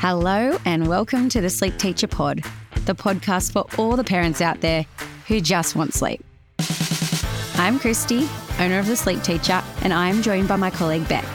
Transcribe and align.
Hello, 0.00 0.56
and 0.64 0.88
welcome 0.88 1.28
to 1.28 1.42
the 1.42 1.50
Sleep 1.50 1.76
Teacher 1.76 2.06
Pod, 2.06 2.42
the 2.86 2.94
podcast 2.94 3.52
for 3.52 3.66
all 3.76 3.96
the 3.96 4.02
parents 4.02 4.40
out 4.40 4.62
there 4.62 4.86
who 5.28 5.42
just 5.42 5.76
want 5.76 5.92
sleep. 5.92 6.24
I'm 7.56 7.78
Christy, 7.78 8.26
owner 8.58 8.78
of 8.78 8.86
The 8.86 8.96
Sleep 8.96 9.22
Teacher, 9.22 9.62
and 9.82 9.92
I 9.92 10.08
am 10.08 10.22
joined 10.22 10.48
by 10.48 10.56
my 10.56 10.70
colleague 10.70 11.06
Beck. 11.06 11.26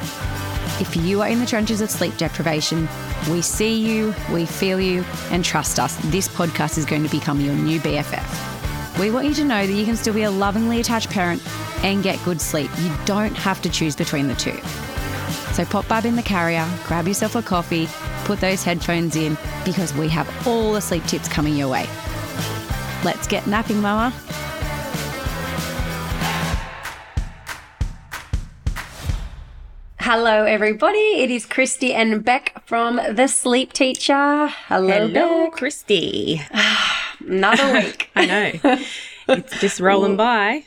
If 0.82 0.96
you 0.96 1.22
are 1.22 1.28
in 1.28 1.40
the 1.40 1.46
trenches 1.46 1.80
of 1.80 1.92
sleep 1.92 2.18
deprivation, 2.18 2.90
we 3.30 3.44
see 3.44 3.80
you, 3.80 4.16
we 4.34 4.48
feel 4.48 4.82
you, 4.82 5.06
and 5.30 5.46
trust 5.46 5.78
us, 5.78 5.96
this 6.06 6.28
podcast 6.28 6.80
is 6.80 6.86
going 6.86 7.04
to 7.04 7.10
become 7.10 7.40
your 7.42 7.54
new 7.54 7.80
BFF. 7.80 8.98
We 9.00 9.12
want 9.12 9.28
you 9.28 9.36
to 9.36 9.46
know 9.46 9.68
that 9.68 9.74
you 9.74 9.86
can 9.86 9.96
still 9.96 10.16
be 10.16 10.24
a 10.24 10.32
lovingly 10.32 10.80
attached 10.80 11.12
parent 11.12 11.40
and 11.84 12.02
get 12.02 12.18
good 12.26 12.42
sleep. 12.42 12.72
You 12.80 12.92
don't 13.06 13.36
have 13.36 13.62
to 13.62 13.70
choose 13.70 13.96
between 13.96 14.28
the 14.28 14.34
two. 14.34 14.60
So 15.54 15.66
pop 15.66 15.88
Bub 15.88 16.06
in 16.06 16.16
the 16.16 16.24
carrier, 16.24 16.68
grab 16.88 17.08
yourself 17.08 17.36
a 17.36 17.44
coffee, 17.44 17.88
put 18.26 18.42
those 18.42 18.64
headphones 18.64 19.16
in 19.16 19.38
because 19.64 19.94
we 19.94 20.10
have 20.10 20.28
all 20.48 20.74
the 20.74 20.82
sleep 20.82 21.04
tips 21.06 21.28
coming 21.30 21.56
your 21.56 21.70
way. 21.70 21.88
Let's 23.04 23.28
get 23.28 23.46
napping, 23.48 23.80
Mama. 23.82 24.12
Hello, 30.00 30.44
everybody. 30.44 30.98
It 30.98 31.32
is 31.32 31.46
Christy 31.46 31.94
and 31.94 32.24
Beck 32.24 32.62
from 32.66 32.98
The 33.12 33.28
Sleep 33.28 33.74
Teacher. 33.74 34.48
Hello, 34.68 35.08
Hello, 35.08 35.46
Beck. 35.46 35.54
Christy. 35.54 36.42
Another 37.20 37.74
week. 37.74 38.12
I 38.16 38.26
know. 38.26 38.78
It's 39.30 39.60
just 39.60 39.80
rolling 39.80 40.16
by. 40.16 40.64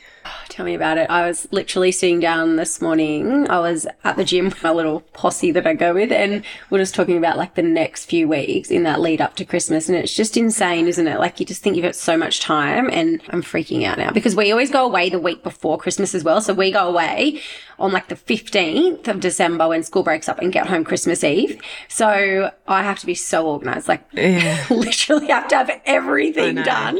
Tell 0.59 0.65
me 0.65 0.75
about 0.75 0.97
it. 0.97 1.09
I 1.09 1.25
was 1.25 1.47
literally 1.51 1.93
sitting 1.93 2.19
down 2.19 2.57
this 2.57 2.81
morning. 2.81 3.49
I 3.49 3.59
was 3.59 3.87
at 4.03 4.17
the 4.17 4.25
gym 4.25 4.43
with 4.43 4.61
my 4.61 4.71
little 4.71 4.99
posse 5.13 5.51
that 5.53 5.65
I 5.65 5.73
go 5.73 5.93
with, 5.93 6.11
and 6.11 6.43
we're 6.69 6.79
just 6.79 6.93
talking 6.93 7.15
about 7.15 7.37
like 7.37 7.55
the 7.55 7.61
next 7.61 8.07
few 8.07 8.27
weeks 8.27 8.69
in 8.69 8.83
that 8.83 8.99
lead 8.99 9.21
up 9.21 9.37
to 9.37 9.45
Christmas. 9.45 9.87
And 9.87 9.97
it's 9.97 10.13
just 10.13 10.35
insane, 10.35 10.89
isn't 10.89 11.07
it? 11.07 11.17
Like 11.17 11.39
you 11.39 11.45
just 11.45 11.63
think 11.63 11.77
you've 11.77 11.85
got 11.85 11.95
so 11.95 12.17
much 12.17 12.41
time, 12.41 12.89
and 12.91 13.21
I'm 13.29 13.41
freaking 13.41 13.85
out 13.85 13.99
now 13.99 14.11
because 14.11 14.35
we 14.35 14.51
always 14.51 14.69
go 14.69 14.83
away 14.83 15.09
the 15.09 15.17
week 15.17 15.43
before 15.43 15.77
Christmas 15.77 16.13
as 16.13 16.25
well. 16.25 16.41
So 16.41 16.53
we 16.53 16.73
go 16.73 16.89
away 16.89 17.39
on 17.79 17.93
like 17.93 18.09
the 18.09 18.15
15th 18.15 19.07
of 19.07 19.21
December 19.21 19.67
when 19.67 19.83
school 19.83 20.03
breaks 20.03 20.27
up 20.27 20.39
and 20.39 20.51
get 20.51 20.67
home 20.67 20.83
Christmas 20.83 21.23
Eve. 21.23 21.61
So 21.87 22.51
I 22.67 22.83
have 22.83 22.99
to 22.99 23.05
be 23.05 23.15
so 23.15 23.47
organized. 23.47 23.87
Like 23.87 24.03
literally 24.69 25.27
have 25.27 25.47
to 25.47 25.55
have 25.55 25.71
everything 25.85 26.55
done 26.55 26.99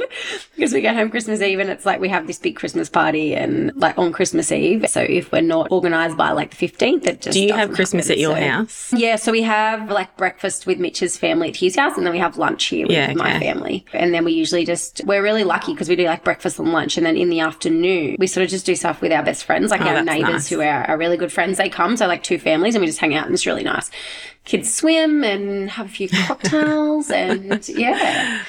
because 0.55 0.71
we 0.71 0.79
get 0.79 0.95
home 0.95 1.09
Christmas 1.09 1.41
Eve 1.41 1.59
and 1.59 1.69
it's 1.69 1.85
like 1.85 1.99
we 1.99 2.07
have 2.07 2.25
this 2.25 2.39
big 2.39 2.55
Christmas 2.55 2.89
party 2.89 3.35
and 3.35 3.48
like 3.75 3.97
on 3.97 4.11
Christmas 4.11 4.51
Eve. 4.51 4.85
So 4.89 5.01
if 5.01 5.31
we're 5.31 5.41
not 5.41 5.67
organized 5.71 6.17
by 6.17 6.31
like 6.31 6.55
the 6.55 6.67
15th, 6.67 7.05
it 7.07 7.21
just 7.21 7.33
Do 7.33 7.43
you 7.43 7.53
have 7.53 7.71
Christmas 7.73 8.07
happen. 8.07 8.11
at 8.13 8.17
your 8.19 8.35
So- 8.35 8.47
house? 8.47 8.93
Yeah, 8.95 9.15
so 9.15 9.31
we 9.31 9.41
have 9.43 9.89
like 9.91 10.15
breakfast 10.17 10.65
with 10.65 10.79
Mitch's 10.79 11.17
family 11.17 11.49
at 11.49 11.55
his 11.55 11.75
house 11.75 11.97
and 11.97 12.05
then 12.05 12.13
we 12.13 12.19
have 12.19 12.37
lunch 12.37 12.65
here 12.65 12.85
with 12.87 12.95
Yeah, 12.95 13.13
my 13.13 13.39
family. 13.39 13.85
And 13.93 14.13
then 14.13 14.25
we 14.25 14.33
usually 14.33 14.65
just, 14.65 15.01
we're 15.05 15.21
really 15.23 15.43
lucky 15.43 15.73
because 15.73 15.89
we 15.89 15.95
do 15.95 16.05
like 16.05 16.23
breakfast 16.23 16.59
and 16.59 16.71
lunch 16.71 16.97
and 16.97 17.05
then 17.05 17.15
in 17.17 17.29
the 17.29 17.39
afternoon, 17.39 18.15
we 18.19 18.27
sort 18.27 18.43
of 18.43 18.49
just 18.49 18.65
do 18.65 18.75
stuff 18.75 19.01
with 19.01 19.11
our 19.11 19.23
best 19.23 19.43
friends, 19.45 19.71
like 19.71 19.81
Oh, 19.81 19.87
our 19.87 20.03
neighbors 20.03 20.29
nice. 20.31 20.49
who 20.49 20.61
are, 20.61 20.83
are 20.89 20.97
really 20.97 21.17
good 21.17 21.31
friends. 21.31 21.57
They 21.57 21.69
come, 21.69 21.97
so 21.97 22.07
like 22.07 22.23
two 22.23 22.39
families 22.39 22.75
and 22.75 22.81
we 22.81 22.87
just 22.87 22.99
hang 22.99 23.15
out 23.15 23.25
and 23.25 23.33
it's 23.33 23.45
really 23.45 23.63
nice. 23.63 23.89
Kids 24.45 24.73
swim 24.73 25.23
and 25.23 25.69
have 25.69 25.85
a 25.87 25.89
few 25.89 26.07
cocktails 26.27 27.11
and 27.11 27.67
yeah, 27.69 28.43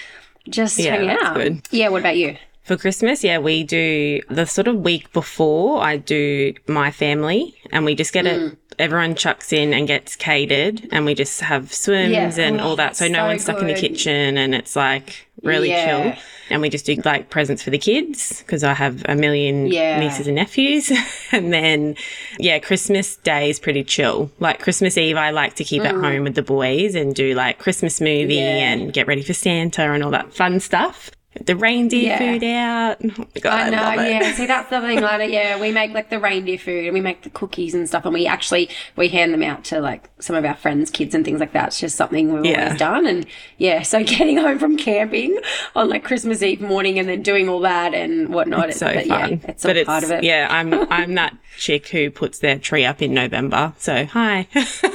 just 0.49 0.79
Yeah, 0.79 0.97
hang 0.97 1.11
out. 1.11 1.35
good. 1.37 1.61
Yeah, 1.71 1.89
what 1.89 2.01
about 2.01 2.17
you? 2.17 2.37
For 2.71 2.77
Christmas, 2.77 3.25
yeah, 3.25 3.39
we 3.39 3.65
do 3.65 4.21
the 4.31 4.47
sort 4.47 4.69
of 4.69 4.77
week 4.77 5.13
before 5.13 5.83
I 5.83 5.97
do 5.97 6.55
my 6.69 6.93
family 6.93 7.57
and 7.73 7.85
we 7.85 7.97
just 7.97 8.13
get 8.13 8.27
Mm. 8.27 8.53
it, 8.53 8.59
everyone 8.79 9.17
chucks 9.17 9.53
in 9.53 9.75
and 9.75 9.89
gets 9.89 10.15
catered 10.15 10.87
and 10.93 11.05
we 11.05 11.17
just 11.17 11.41
have 11.41 11.73
swims 11.75 12.13
Yeah. 12.39 12.45
and 12.47 12.61
Oh, 12.61 12.65
all 12.69 12.77
that. 12.77 12.95
So 12.97 13.09
no 13.09 13.19
so 13.19 13.27
one's 13.27 13.43
stuck 13.43 13.61
in 13.61 13.67
the 13.67 13.75
kitchen 13.75 14.39
and 14.39 14.55
it's 14.55 14.77
like 14.77 15.27
really 15.43 15.71
Yeah. 15.71 15.85
chill. 16.13 16.23
And 16.51 16.63
we 16.63 16.69
just 16.69 16.87
do 16.87 16.95
like 17.05 17.29
presents 17.29 17.61
for 17.61 17.71
the 17.71 17.79
kids 17.79 18.41
because 18.47 18.63
I 18.63 18.75
have 18.75 19.03
a 19.09 19.17
million 19.17 19.67
Yeah. 19.67 19.99
nieces 19.99 20.29
and 20.29 20.37
nephews. 20.37 20.93
and 21.33 21.53
then, 21.53 21.97
yeah, 22.39 22.61
Christmas 22.61 23.17
Day 23.17 23.51
is 23.51 23.59
pretty 23.59 23.83
chill. 23.83 24.31
Like 24.39 24.61
Christmas 24.61 24.97
Eve, 24.97 25.17
I 25.17 25.31
like 25.31 25.55
to 25.57 25.65
keep 25.65 25.83
at 25.85 25.97
home 25.97 26.23
with 26.23 26.37
the 26.37 26.43
boys 26.43 26.95
and 26.95 27.17
do 27.17 27.35
like 27.35 27.59
Christmas 27.59 28.01
movie 28.01 28.37
Mm. 28.37 28.61
And 28.61 28.93
get 28.93 29.09
ready 29.09 29.23
for 29.23 29.35
Santa 29.35 29.91
and 29.91 30.05
all 30.05 30.13
that 30.13 30.33
fun 30.33 30.61
stuff. 30.61 31.11
The 31.47 31.55
reindeer 31.55 32.03
Yeah. 32.03 32.19
food 32.19 32.43
out. 32.45 32.97
Oh 33.21 33.41
God, 33.41 33.73
I, 33.73 33.93
I 33.93 33.97
know, 33.97 34.03
it. 34.03 34.11
yeah. 34.11 34.33
See, 34.35 34.47
that's 34.47 34.69
the 34.69 34.81
thing. 34.81 35.01
Like, 35.01 35.31
yeah, 35.31 35.61
we 35.61 35.71
make 35.71 35.93
like 35.93 36.11
the 36.11 36.19
reindeer 36.19 36.59
food 36.59 36.87
and 36.87 36.93
we 36.95 37.01
make 37.01 37.23
the 37.23 37.31
cookies 37.31 37.73
and 37.73 37.87
stuff, 37.87 38.05
and 38.05 38.13
we 38.13 38.27
actually 38.27 38.69
we 38.97 39.09
hand 39.09 39.33
them 39.33 39.43
out 39.45 39.63
to 39.67 39.81
like 39.81 40.11
some 40.19 40.35
of 40.35 40.45
our 40.45 40.57
friends' 40.57 40.91
kids 40.91 41.15
and 41.15 41.25
things 41.25 41.39
like 41.39 41.53
that. 41.53 41.69
It's 41.69 41.79
just 41.81 41.97
something 41.97 42.33
we've 42.33 42.45
Yeah. 42.47 42.65
always 42.65 42.79
done, 42.81 43.07
and 43.07 43.27
yeah. 43.59 43.83
So 43.83 44.03
getting 44.05 44.39
home 44.39 44.59
from 44.59 44.77
camping 44.77 45.39
on 45.77 45.89
like 45.89 46.03
Christmas 46.05 46.43
Eve 46.43 46.61
morning 46.61 46.99
and 46.99 47.09
then 47.09 47.23
doing 47.23 47.49
all 47.49 47.61
that 47.61 47.95
and 47.95 48.31
whatnot. 48.35 48.71
It's 48.71 48.79
so 48.81 48.93
but, 48.93 49.07
fun. 49.07 49.31
Yeah, 49.31 49.51
it's 49.51 49.65
all 49.65 49.69
but 49.69 49.77
it's, 49.77 49.87
part 49.87 50.03
of 50.03 50.11
it. 50.11 50.25
yeah, 50.25 50.49
I'm 50.51 50.75
I'm 50.93 51.15
that 51.15 51.37
chick 51.57 51.89
who 51.89 52.11
puts 52.11 52.41
their 52.41 52.59
tree 52.59 52.85
up 52.85 53.01
in 53.01 53.15
November. 53.15 53.73
So 53.79 54.05
hi. 54.05 54.49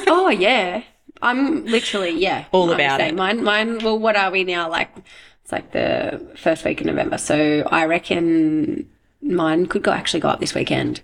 Oh 0.08 0.28
yeah. 0.30 0.84
I'm 1.22 1.66
literally 1.66 2.12
yeah. 2.12 2.46
All 2.52 2.70
about 2.72 3.00
it. 3.00 3.16
Mine 3.16 3.42
mine 3.42 3.80
well 3.82 3.98
what 3.98 4.18
are 4.18 4.32
we 4.32 4.44
now? 4.44 4.70
Like 4.70 4.90
it's 5.46 5.52
like 5.52 5.74
the 5.74 6.26
first 6.36 6.66
week 6.66 6.82
of 6.82 6.88
November. 6.88 7.20
So 7.20 7.68
I 7.70 7.86
reckon 7.86 8.90
mine 9.22 9.68
could 9.68 9.84
go 9.84 9.92
actually 9.92 10.22
go 10.22 10.30
up 10.30 10.40
this 10.40 10.56
weekend. 10.56 11.02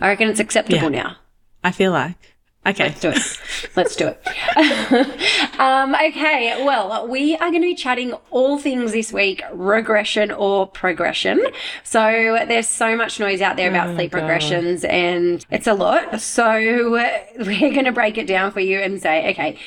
I 0.00 0.06
reckon 0.06 0.28
it's 0.28 0.38
acceptable 0.38 0.90
now. 0.90 1.16
I 1.64 1.72
feel 1.72 1.90
like. 1.90 2.36
Okay. 2.64 2.84
Let's 2.84 3.00
do 3.00 3.08
it. 3.08 3.70
Let's 3.74 3.96
do 3.96 4.06
it. 4.06 5.58
um, 5.58 5.92
okay, 5.96 6.62
well, 6.64 7.08
we 7.08 7.34
are 7.34 7.50
going 7.50 7.62
to 7.62 7.68
be 7.68 7.74
chatting 7.74 8.12
all 8.30 8.58
things 8.58 8.92
this 8.92 9.12
week 9.12 9.42
regression 9.52 10.30
or 10.30 10.68
progression. 10.68 11.44
So 11.82 12.44
there's 12.46 12.68
so 12.68 12.94
much 12.94 13.18
noise 13.18 13.40
out 13.40 13.56
there 13.56 13.70
about 13.70 13.96
sleep 13.96 14.12
regressions, 14.12 14.88
and 14.88 15.44
it's 15.50 15.66
a 15.66 15.74
lot. 15.74 16.20
So 16.20 16.44
we're 17.38 17.72
going 17.72 17.86
to 17.86 17.92
break 17.92 18.18
it 18.18 18.28
down 18.28 18.52
for 18.52 18.60
you 18.60 18.78
and 18.78 19.02
say, 19.02 19.30
okay, 19.30 19.58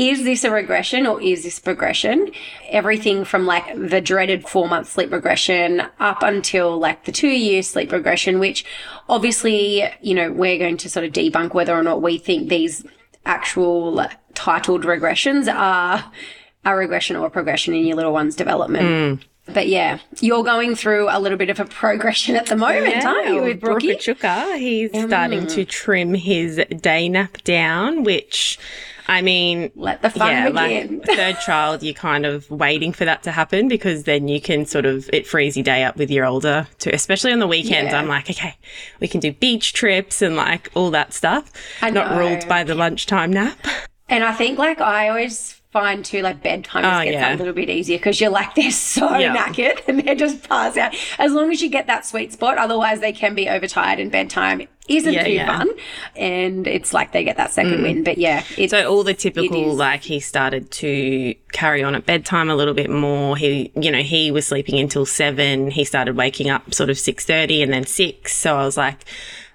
is 0.00 0.24
this 0.24 0.44
a 0.44 0.50
regression 0.50 1.06
or 1.06 1.20
is 1.20 1.44
this 1.44 1.58
progression? 1.58 2.32
Everything 2.70 3.22
from 3.22 3.44
like 3.44 3.66
the 3.76 4.00
dreaded 4.00 4.48
four 4.48 4.66
month 4.66 4.88
sleep 4.88 5.12
regression 5.12 5.82
up 5.98 6.22
until 6.22 6.78
like 6.78 7.04
the 7.04 7.12
two 7.12 7.28
year 7.28 7.62
sleep 7.62 7.92
regression, 7.92 8.38
which 8.38 8.64
obviously, 9.10 9.84
you 10.00 10.14
know, 10.14 10.32
we're 10.32 10.56
going 10.56 10.78
to 10.78 10.88
sort 10.88 11.04
of 11.04 11.12
debunk 11.12 11.52
whether 11.52 11.74
or 11.76 11.82
not 11.82 12.00
we 12.00 12.16
think 12.16 12.48
these 12.48 12.82
actual 13.26 14.06
titled 14.32 14.84
regressions 14.84 15.52
are 15.54 16.10
a 16.64 16.74
regression 16.74 17.14
or 17.16 17.26
a 17.26 17.30
progression 17.30 17.74
in 17.74 17.84
your 17.84 17.96
little 17.96 18.12
one's 18.14 18.34
development. 18.34 19.20
Hmm. 19.20 19.52
But 19.52 19.68
yeah, 19.68 19.98
you're 20.20 20.44
going 20.44 20.76
through 20.76 21.08
a 21.10 21.20
little 21.20 21.36
bit 21.36 21.50
of 21.50 21.60
a 21.60 21.66
progression 21.66 22.36
at 22.36 22.46
the 22.46 22.56
moment, 22.56 23.04
aren't 23.04 23.34
you, 23.34 23.42
with 23.42 23.60
Brookie? 23.60 23.96
Chuka, 23.96 24.56
he's 24.56 24.92
mm. 24.92 25.08
starting 25.08 25.46
to 25.48 25.64
trim 25.64 26.14
his 26.14 26.62
day 26.80 27.08
nap 27.08 27.42
down, 27.42 28.04
which 28.04 28.58
I 29.10 29.22
mean, 29.22 29.72
Let 29.74 30.02
the 30.02 30.08
fun 30.10 30.28
yeah, 30.30 30.48
begin. 30.50 30.98
like 30.98 31.06
third 31.16 31.40
child, 31.40 31.82
you're 31.82 31.94
kind 31.94 32.24
of 32.24 32.48
waiting 32.50 32.92
for 32.92 33.04
that 33.04 33.22
to 33.24 33.32
happen 33.32 33.66
because 33.68 34.04
then 34.04 34.28
you 34.28 34.40
can 34.40 34.64
sort 34.66 34.86
of 34.86 35.10
it 35.12 35.26
frees 35.26 35.56
your 35.56 35.64
day 35.64 35.82
up 35.82 35.96
with 35.96 36.10
your 36.10 36.24
older 36.24 36.68
too. 36.78 36.90
Especially 36.92 37.32
on 37.32 37.40
the 37.40 37.48
weekends, 37.48 37.90
Yeah. 37.92 37.98
I'm 37.98 38.08
like, 38.08 38.30
okay, 38.30 38.54
we 39.00 39.08
can 39.08 39.18
do 39.20 39.32
beach 39.32 39.72
trips 39.72 40.22
and 40.22 40.36
like 40.36 40.70
all 40.74 40.90
that 40.92 41.12
stuff. 41.12 41.50
I 41.82 41.90
Not 41.90 42.12
know. 42.12 42.18
ruled 42.18 42.48
by 42.48 42.62
the 42.64 42.74
lunchtime 42.74 43.32
nap. 43.32 43.58
And 44.08 44.22
I 44.24 44.32
think 44.32 44.58
like 44.58 44.80
I 44.80 45.08
always 45.08 45.60
find 45.72 46.04
too 46.04 46.20
like 46.20 46.42
bedtime 46.42 46.82
just 46.82 47.00
Oh, 47.00 47.04
gets 47.04 47.14
yeah. 47.14 47.34
a 47.34 47.36
little 47.36 47.52
bit 47.52 47.70
easier 47.70 47.96
because 47.96 48.20
you're 48.20 48.30
like 48.30 48.54
they're 48.56 48.72
so 48.72 49.16
Yeah. 49.18 49.36
knackered 49.36 49.80
and 49.88 50.00
they're 50.00 50.16
just 50.16 50.48
pass 50.48 50.76
out. 50.76 50.94
As 51.18 51.32
long 51.32 51.52
as 51.52 51.62
you 51.62 51.68
get 51.68 51.86
that 51.86 52.04
sweet 52.06 52.32
spot, 52.32 52.58
otherwise 52.58 52.98
they 53.00 53.12
can 53.12 53.34
be 53.36 53.48
overtired 53.48 54.00
and 54.00 54.10
bedtime 54.10 54.66
isn't 54.90 55.12
Yeah, 55.12 55.24
too 55.24 55.32
yeah. 55.32 55.58
fun. 55.58 55.70
And 56.16 56.66
it's 56.66 56.92
like 56.92 57.12
they 57.12 57.24
get 57.24 57.36
that 57.36 57.52
second 57.52 57.78
mm. 57.78 57.82
win. 57.82 58.04
But 58.04 58.18
yeah, 58.18 58.44
it's 58.56 58.72
So 58.72 58.90
all 58.90 59.04
the 59.04 59.14
typical, 59.14 59.74
like 59.74 60.02
he 60.02 60.20
started 60.20 60.70
to 60.72 61.34
carry 61.52 61.82
on 61.82 61.94
at 61.94 62.06
bedtime 62.06 62.50
a 62.50 62.56
little 62.56 62.74
bit 62.74 62.90
more. 62.90 63.36
He, 63.36 63.70
you 63.74 63.90
know, 63.90 64.02
he 64.02 64.30
was 64.30 64.46
sleeping 64.46 64.78
until 64.78 65.06
seven. 65.06 65.70
He 65.70 65.84
started 65.84 66.16
waking 66.16 66.50
up 66.50 66.74
sort 66.74 66.90
of 66.90 66.98
six 66.98 67.24
thirty 67.24 67.62
and 67.62 67.72
then 67.72 67.86
six. 67.86 68.34
So 68.36 68.56
I 68.56 68.64
was 68.64 68.76
like, 68.76 69.04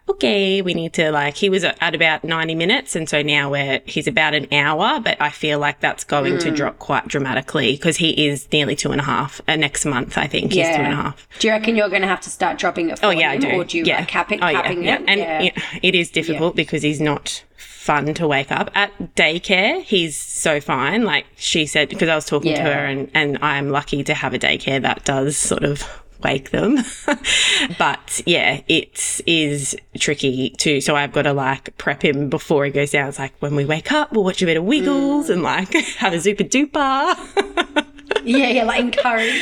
okay, 0.10 0.62
we 0.62 0.74
need 0.74 0.94
to 0.94 1.12
like. 1.12 1.36
He 1.38 1.50
was 1.50 1.64
at 1.64 1.96
about 1.96 2.24
ninety 2.24 2.56
minutes, 2.56 2.96
and 2.96 3.08
so 3.10 3.22
now 3.22 3.50
we're 3.50 3.82
he's 3.86 4.08
about 4.08 4.34
an 4.34 4.48
hour. 4.54 5.00
But 5.00 5.20
I 5.22 5.30
feel 5.30 5.60
like 5.60 5.80
that's 5.80 6.04
going 6.04 6.34
Mm. 6.36 6.40
to 6.42 6.52
drop 6.52 6.80
quite 6.80 7.08
dramatically 7.08 7.74
because 7.76 7.98
he 7.98 8.28
is 8.28 8.48
nearly 8.52 8.76
two 8.76 8.92
and 8.92 9.02
a 9.02 9.04
half. 9.04 9.42
Uh, 9.48 9.56
next 9.56 9.86
month, 9.86 10.18
I 10.18 10.28
think 10.28 10.54
he's 10.54 10.68
two 10.68 10.74
and 10.82 10.94
a 10.94 10.96
half. 10.96 11.28
Do 11.40 11.48
you 11.48 11.54
reckon 11.54 11.76
you're 11.76 11.90
going 11.90 12.02
to 12.02 12.08
have 12.08 12.22
to 12.22 12.30
start 12.30 12.58
dropping 12.58 12.90
it 12.90 13.00
for 13.00 13.08
Oh 13.08 13.10
yeah, 13.12 13.32
I 13.32 13.38
do. 13.38 13.50
or 13.50 13.64
do 13.64 13.78
you 13.78 13.84
yeah. 13.86 14.00
like 14.00 14.08
cap 14.08 14.32
it, 14.32 14.40
oh, 14.42 14.48
yeah, 14.48 14.62
capping 14.62 14.84
yeah. 14.84 14.96
it? 14.96 15.04
And 15.08 15.20
yeah. 15.20 15.42
it- 15.42 15.54
it 15.84 15.96
is 15.96 16.10
difficult 16.12 16.56
because 16.56 16.82
he's 16.84 17.02
not 17.02 17.44
fun 17.58 18.14
to 18.16 18.28
wake 18.28 18.52
up 18.52 18.72
at 18.76 18.92
daycare. 19.16 19.82
He's 19.84 20.20
so 20.20 20.60
fine. 20.60 21.04
Like 21.04 21.26
she 21.36 21.66
said, 21.66 21.90
because 21.90 22.10
I 22.10 22.16
was 22.16 22.26
talking 22.26 22.56
to 22.56 22.62
her, 22.62 22.70
and 22.86 23.10
and 23.14 23.38
I'm 23.42 23.70
lucky 23.70 24.04
to 24.04 24.14
have 24.14 24.34
a 24.34 24.40
daycare 24.40 24.82
that 24.82 25.04
does 25.06 25.38
sort 25.38 25.64
of 25.64 25.84
wake 26.26 26.50
them. 26.52 26.78
but 27.78 28.22
yeah, 28.26 28.62
it 28.68 29.22
is 29.28 29.76
tricky 29.98 30.50
too. 30.52 30.82
So 30.82 30.96
I've 30.96 31.12
got 31.14 31.22
to 31.24 31.34
like 31.34 31.78
prep 31.78 32.04
him 32.04 32.30
before 32.30 32.66
he 32.66 32.72
goes 32.72 32.92
down. 32.92 33.08
It's 33.10 33.20
like 33.20 33.34
when 33.40 33.56
we 33.56 33.64
wake 33.66 33.92
up, 33.92 34.12
we'll 34.12 34.24
watch 34.24 34.42
a 34.42 34.46
bit 34.46 34.58
of 34.58 34.64
Wiggles 34.64 35.30
and 35.30 35.44
like 35.44 35.72
have 35.98 36.14
a 36.14 36.18
Zooper 36.18 36.44
Dooper. 36.44 37.86
yeah, 38.24 38.48
yeah, 38.48 38.64
like 38.64 38.80
encourage, 38.80 39.42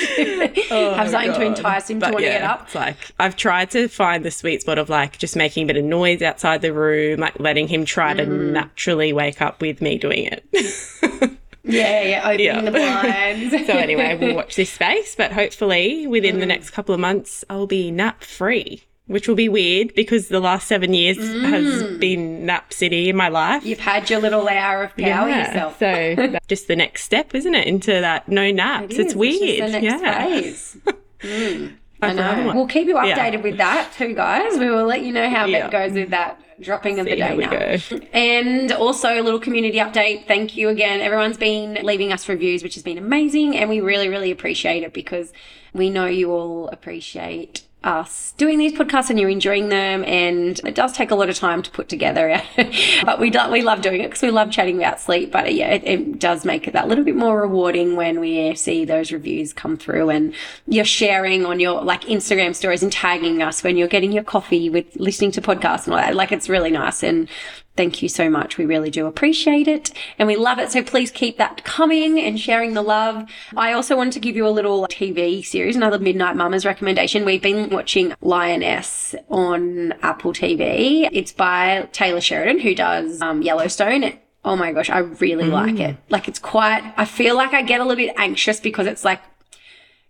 have 0.69 1.09
something 1.09 1.33
to 1.33 1.45
entice 1.45 1.89
him 1.89 1.99
to 1.99 2.05
But 2.07 2.13
want 2.13 2.23
to 2.23 2.29
yeah, 2.29 2.39
get 2.39 2.49
up. 2.49 2.63
It's 2.65 2.75
like 2.75 2.97
I've 3.19 3.35
tried 3.37 3.71
to 3.71 3.87
find 3.87 4.25
the 4.25 4.31
sweet 4.31 4.61
spot 4.61 4.77
of 4.77 4.89
like 4.89 5.17
just 5.17 5.35
making 5.35 5.63
a 5.63 5.67
bit 5.67 5.77
of 5.77 5.85
noise 5.85 6.21
outside 6.21 6.61
the 6.61 6.73
room, 6.73 7.19
like 7.19 7.39
letting 7.39 7.67
him 7.67 7.85
try 7.85 8.13
to 8.13 8.23
Mm. 8.23 8.51
naturally 8.51 9.11
wake 9.13 9.41
up 9.41 9.61
with 9.61 9.81
me 9.81 9.97
doing 9.97 10.25
it. 10.25 11.37
Yeah, 11.65 12.01
yeah, 12.01 12.21
opening 12.25 12.45
Yeah. 12.45 12.61
the 12.61 12.71
blinds. 12.71 13.51
so 13.67 13.73
anyway, 13.73 14.17
we'll 14.19 14.35
watch 14.35 14.55
this 14.55 14.69
space, 14.71 15.15
but 15.15 15.31
hopefully 15.31 16.07
within 16.07 16.35
Mm. 16.37 16.39
the 16.41 16.45
next 16.45 16.71
couple 16.71 16.93
of 16.93 16.99
months 16.99 17.43
I'll 17.49 17.67
be 17.67 17.89
nap 17.91 18.23
free. 18.23 18.83
Which 19.05 19.27
will 19.27 19.35
be 19.35 19.49
weird 19.49 19.93
because 19.95 20.29
the 20.29 20.39
last 20.39 20.65
seven 20.67 20.93
years 20.93 21.17
Mm. 21.17 21.49
has 21.49 21.97
been 21.99 22.45
nap 22.45 22.71
city 22.73 23.09
in 23.09 23.17
my 23.17 23.27
life. 23.27 23.65
You've 23.65 23.79
had 23.79 24.09
your 24.09 24.19
little 24.21 24.47
hour 24.47 24.83
of 24.83 24.95
power 24.95 25.27
yourself. 25.29 25.77
So 25.79 26.15
that's 26.17 26.47
just 26.47 26.67
the 26.69 26.75
next 26.77 27.03
step, 27.03 27.35
isn't 27.35 27.53
it? 27.53 27.67
Into 27.67 27.91
that 27.91 28.29
no 28.29 28.49
naps. 28.51 28.95
It 28.95 29.01
it's 29.01 29.09
is, 29.11 29.15
weird. 29.15 29.63
the 29.73 29.79
next 29.79 30.01
yeah. 30.01 30.23
phase. 30.25 30.77
Mm, 31.23 31.73
I 32.01 32.11
know. 32.13 32.51
We'll 32.53 32.67
keep 32.67 32.85
you 32.87 32.95
Yeah. 33.01 33.17
updated 33.17 33.43
with 33.43 33.57
that 33.57 33.93
too, 33.97 34.13
guys. 34.13 34.57
We 34.59 34.69
will 34.69 34.85
let 34.85 35.03
you 35.03 35.13
know 35.13 35.29
how 35.29 35.45
Yeah. 35.45 35.69
that 35.69 35.71
goes 35.71 35.93
with 35.93 36.09
that 36.09 36.37
dropping 36.63 36.99
of 36.99 37.05
See 37.05 37.11
the 37.11 37.17
day 37.17 37.35
now. 37.37 37.99
And 38.13 38.71
also 38.71 39.19
a 39.19 39.21
little 39.21 39.39
community 39.39 39.77
update. 39.77 40.27
Thank 40.27 40.55
you 40.57 40.69
again. 40.69 41.01
Everyone's 41.01 41.37
been 41.37 41.79
leaving 41.83 42.11
us 42.11 42.27
reviews, 42.27 42.63
which 42.63 42.73
has 42.75 42.83
been 42.83 42.97
amazing, 42.97 43.55
and 43.57 43.69
we 43.69 43.81
really, 43.81 44.09
really 44.09 44.31
appreciate 44.31 44.83
it 44.83 44.93
because 44.93 45.33
we 45.73 45.89
know 45.89 46.05
you 46.05 46.31
all 46.31 46.67
appreciate 46.69 47.63
us 47.83 48.33
doing 48.37 48.57
these 48.57 48.73
podcasts 48.73 49.09
and 49.09 49.19
you're 49.19 49.29
enjoying 49.29 49.69
them 49.69 50.03
and 50.05 50.59
it 50.65 50.75
does 50.75 50.93
take 50.93 51.11
a 51.11 51.15
lot 51.15 51.29
of 51.29 51.35
time 51.35 51.61
to 51.61 51.71
put 51.71 51.89
together. 51.89 52.41
But 53.05 53.19
we 53.19 53.29
do, 53.29 53.39
we 53.51 53.61
love 53.61 53.81
doing 53.81 54.01
it 54.01 54.05
because 54.05 54.21
we 54.21 54.31
love 54.31 54.49
chatting 54.51 54.77
about 54.77 54.99
sleep 54.99 55.31
but 55.31 55.45
uh, 55.45 55.49
yeah 55.49 55.69
it, 55.71 55.83
it 55.83 56.19
does 56.19 56.45
make 56.45 56.67
it 56.67 56.73
that 56.73 56.87
little 56.87 57.03
bit 57.03 57.15
more 57.15 57.41
rewarding 57.41 57.95
when 57.95 58.19
we 58.19 58.55
see 58.55 58.85
those 58.85 59.11
reviews 59.11 59.51
come 59.53 59.77
through 59.77 60.09
and 60.09 60.33
you're 60.67 60.85
sharing 60.85 61.45
on 61.45 61.59
your 61.59 61.83
like 61.83 62.01
Instagram 62.03 62.55
stories 62.55 62.81
and 62.81 62.91
tagging 62.91 63.41
us 63.41 63.63
when 63.63 63.77
you're 63.77 63.87
getting 63.87 64.11
your 64.11 64.23
coffee 64.23 64.69
with 64.69 64.95
listening 64.95 65.31
to 65.31 65.41
podcasts 65.41 65.85
and 65.85 65.93
all 65.93 65.99
that. 65.99 66.15
Like 66.15 66.31
it's 66.31 66.49
really 66.49 66.71
nice 66.71 67.03
and 67.03 67.27
Thank 67.75 68.03
you 68.03 68.09
so 68.09 68.29
much. 68.29 68.57
We 68.57 68.65
really 68.65 68.91
do 68.91 69.07
appreciate 69.07 69.67
it 69.67 69.91
and 70.19 70.27
we 70.27 70.35
love 70.35 70.59
it. 70.59 70.71
So 70.71 70.83
please 70.83 71.09
keep 71.09 71.37
that 71.37 71.63
coming 71.63 72.19
and 72.19 72.39
sharing 72.39 72.75
the 72.75 72.83
love. 72.83 73.27
I 73.57 73.73
also 73.73 73.97
wanted 73.97 74.13
to 74.13 74.19
give 74.19 74.35
you 74.35 74.47
a 74.47 74.49
little 74.49 74.85
TV 74.87 75.43
series, 75.43 75.75
another 75.75 75.97
Midnight 75.97 76.35
Mamas 76.35 76.65
recommendation. 76.65 77.25
We've 77.25 77.41
been 77.41 77.69
watching 77.71 78.13
Lioness 78.21 79.15
on 79.27 79.93
Apple 80.03 80.33
TV. 80.33 81.09
It's 81.11 81.31
by 81.31 81.89
Taylor 81.91 82.21
Sheridan, 82.21 82.59
who 82.59 82.75
does 82.75 83.19
um, 83.21 83.41
Yellowstone. 83.41 84.19
Oh 84.45 84.55
my 84.55 84.71
gosh, 84.71 84.89
I 84.89 84.99
really 84.99 85.45
like 85.45 85.79
it. 85.79 85.95
Like 86.09 86.27
it's 86.27 86.39
quite, 86.39 86.93
I 86.97 87.05
feel 87.05 87.35
like 87.35 87.53
I 87.53 87.61
get 87.63 87.79
a 87.79 87.85
little 87.85 87.95
bit 88.05 88.13
anxious 88.17 88.59
because 88.59 88.85
it's 88.87 89.03
like 89.05 89.21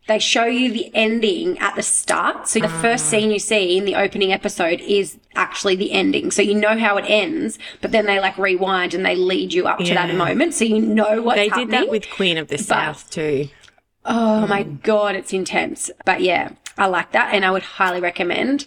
they 0.08 0.20
show 0.20 0.46
you 0.46 0.72
the 0.72 0.92
ending 0.94 1.58
at 1.60 1.76
the 1.76 1.82
start. 1.84 2.48
So 2.50 2.60
the 2.60 2.68
first 2.68 3.06
scene 3.06 3.32
you 3.32 3.40
see 3.40 3.78
in 3.78 3.86
the 3.86 3.96
opening 3.96 4.34
episode 4.34 4.82
is 4.82 5.18
actually 5.36 5.76
the 5.78 5.92
ending. 5.94 6.30
So 6.32 6.42
you 6.42 6.56
know 6.56 6.78
how 6.78 6.98
it 6.98 7.06
ends, 7.08 7.58
but 7.82 7.92
then 7.92 8.06
they 8.06 8.20
like 8.20 8.38
rewind 8.38 8.94
and 8.94 9.06
they 9.06 9.16
lead 9.16 9.54
you 9.54 9.66
up 9.66 9.80
to 9.80 9.94
that 9.94 10.14
moment. 10.16 10.54
So 10.56 10.66
you 10.66 10.80
know 10.82 11.22
what's 11.22 11.38
They 11.38 11.48
happening. 11.48 11.68
did 11.70 11.74
that 11.84 11.90
with 11.90 12.10
Queen 12.12 12.38
of 12.38 12.50
the 12.50 12.58
South 12.58 13.10
too. 13.10 13.48
Oh 14.06 14.46
my 14.48 14.64
god, 14.64 15.16
it's 15.16 15.32
intense. 15.32 15.90
But 16.06 16.20
yeah, 16.22 16.52
I 16.78 16.88
like 16.88 17.14
that, 17.14 17.34
and 17.34 17.46
I 17.46 17.52
would 17.52 17.64
highly 17.64 18.02
recommend. 18.02 18.66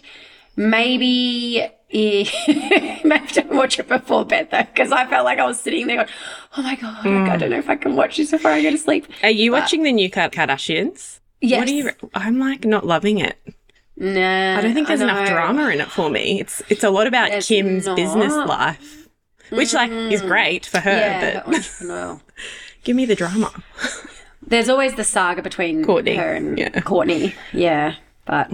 Maybe. 0.55 1.69
maybe 1.93 3.27
don't 3.33 3.53
watch 3.55 3.79
it 3.79 3.87
before 3.87 4.25
bed 4.25 4.49
though, 4.51 4.63
because 4.63 4.91
I 4.91 5.05
felt 5.07 5.23
like 5.23 5.39
I 5.39 5.45
was 5.45 5.59
sitting 5.61 5.87
there 5.87 5.97
going, 5.97 6.09
"Oh 6.57 6.61
my 6.61 6.75
god, 6.75 7.05
Mm. 7.05 7.29
I 7.29 7.37
don't 7.37 7.49
know 7.51 7.59
if 7.59 7.69
I 7.69 7.75
can 7.77 7.95
watch 7.95 8.17
this 8.17 8.31
before 8.31 8.51
I 8.51 8.61
go 8.61 8.71
to 8.71 8.77
sleep." 8.77 9.07
Are 9.23 9.29
you 9.29 9.51
watching 9.53 9.83
the 9.83 9.93
new 9.93 10.09
Kardashians? 10.09 11.19
Yes, 11.41 11.59
What 11.59 11.67
do 11.67 11.73
you? 11.73 11.91
I'm 12.13 12.39
like 12.39 12.65
not 12.65 12.85
loving 12.85 13.19
it. 13.19 13.37
Nah, 13.95 14.57
I 14.57 14.61
don't 14.61 14.73
think 14.73 14.87
there's 14.87 15.01
enough 15.01 15.27
drama 15.27 15.69
in 15.69 15.81
it 15.81 15.89
for 15.89 16.09
me. 16.09 16.39
It's 16.39 16.61
it's 16.69 16.83
a 16.83 16.89
lot 16.89 17.07
about 17.07 17.29
There's 17.31 17.47
Kim's 17.47 17.85
not. 17.87 17.95
business 17.95 18.33
life, 18.33 19.07
which 19.49 19.73
like 19.73 19.91
is 19.91 20.21
mm. 20.21 20.27
great 20.27 20.65
for 20.65 20.79
her, 20.79 20.91
Yeah, 20.91 21.43
but 21.45 21.47
oh, 21.47 21.51
entrepreneurial. 21.57 22.21
give 22.83 22.95
me 22.95 23.05
the 23.05 23.15
drama. 23.15 23.51
There's 24.45 24.69
always 24.69 24.95
the 24.95 25.03
saga 25.03 25.41
between 25.41 25.83
Kourtney, 25.83 26.15
her 26.15 26.33
and 26.33 26.57
yeah. 26.57 26.69
Kourtney. 26.69 27.33
Yeah, 27.53 27.95
but 28.25 28.51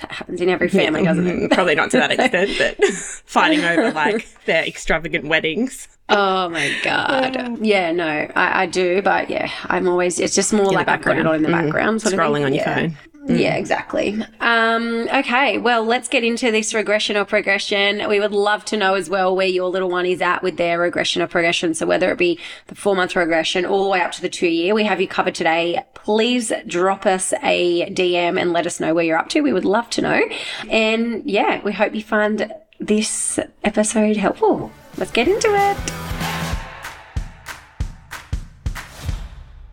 that 0.00 0.12
happens 0.12 0.40
in 0.40 0.48
every 0.48 0.68
family, 0.68 1.02
doesn't 1.04 1.26
it? 1.26 1.36
Mm, 1.36 1.50
Probably 1.52 1.74
not 1.74 1.90
to 1.92 1.98
that 1.98 2.10
extent, 2.12 2.50
but 2.58 2.84
fighting 3.24 3.64
over 3.64 3.92
like 3.92 4.26
their 4.44 4.64
extravagant 4.64 5.26
weddings. 5.26 5.88
Oh 6.08 6.48
my 6.48 6.74
god. 6.82 7.58
Yeah, 7.64 7.92
no, 7.92 8.06
I, 8.06 8.62
I 8.62 8.66
do, 8.66 9.02
but 9.02 9.28
yeah, 9.28 9.50
I'm 9.66 9.86
always. 9.88 10.18
It's 10.18 10.34
just 10.34 10.52
more 10.52 10.72
like 10.72 10.88
I 10.88 10.96
put 10.96 11.18
it 11.18 11.26
on 11.26 11.34
in 11.36 11.42
the 11.42 11.48
background, 11.50 12.00
sort 12.00 12.14
of 12.14 12.20
Scrolling 12.20 12.36
thing. 12.36 12.44
on 12.46 12.54
your 12.54 12.64
Yeah. 12.64 12.74
phone. 12.74 12.96
Yeah, 13.28 13.56
exactly. 13.56 14.18
Um, 14.40 15.06
okay, 15.12 15.58
well, 15.58 15.84
let's 15.84 16.08
get 16.08 16.24
into 16.24 16.50
this 16.50 16.72
regression 16.72 17.16
or 17.16 17.26
progression. 17.26 18.08
We 18.08 18.20
would 18.20 18.32
love 18.32 18.64
to 18.66 18.76
know 18.76 18.94
as 18.94 19.10
well 19.10 19.36
where 19.36 19.46
your 19.46 19.68
little 19.68 19.90
one 19.90 20.06
is 20.06 20.22
at 20.22 20.42
with 20.42 20.56
their 20.56 20.78
regression 20.78 21.20
or 21.20 21.26
progression. 21.26 21.74
So 21.74 21.86
whether 21.86 22.10
it 22.10 22.16
be 22.16 22.38
the 22.68 22.74
four 22.74 22.96
month 22.96 23.14
regression 23.14 23.66
all 23.66 23.84
the 23.84 23.90
way 23.90 24.00
up 24.00 24.12
to 24.12 24.22
the 24.22 24.30
two 24.30 24.48
year, 24.48 24.74
we 24.74 24.84
have 24.84 25.00
you 25.00 25.06
covered 25.08 25.34
today. 25.34 25.84
Please 25.92 26.50
drop 26.66 27.04
us 27.04 27.34
a 27.42 27.92
DM 27.92 28.40
and 28.40 28.52
let 28.52 28.66
us 28.66 28.80
know 28.80 28.94
where 28.94 29.04
you're 29.04 29.18
up 29.18 29.28
to. 29.30 29.42
We 29.42 29.52
would 29.52 29.66
love 29.66 29.90
to 29.90 30.00
know. 30.00 30.22
And 30.70 31.22
yeah, 31.28 31.62
we 31.62 31.72
hope 31.72 31.94
you 31.94 32.02
find 32.02 32.50
this 32.80 33.38
episode 33.62 34.16
helpful. 34.16 34.72
Let's 34.96 35.12
get 35.12 35.28
into 35.28 35.48
it. 35.48 35.76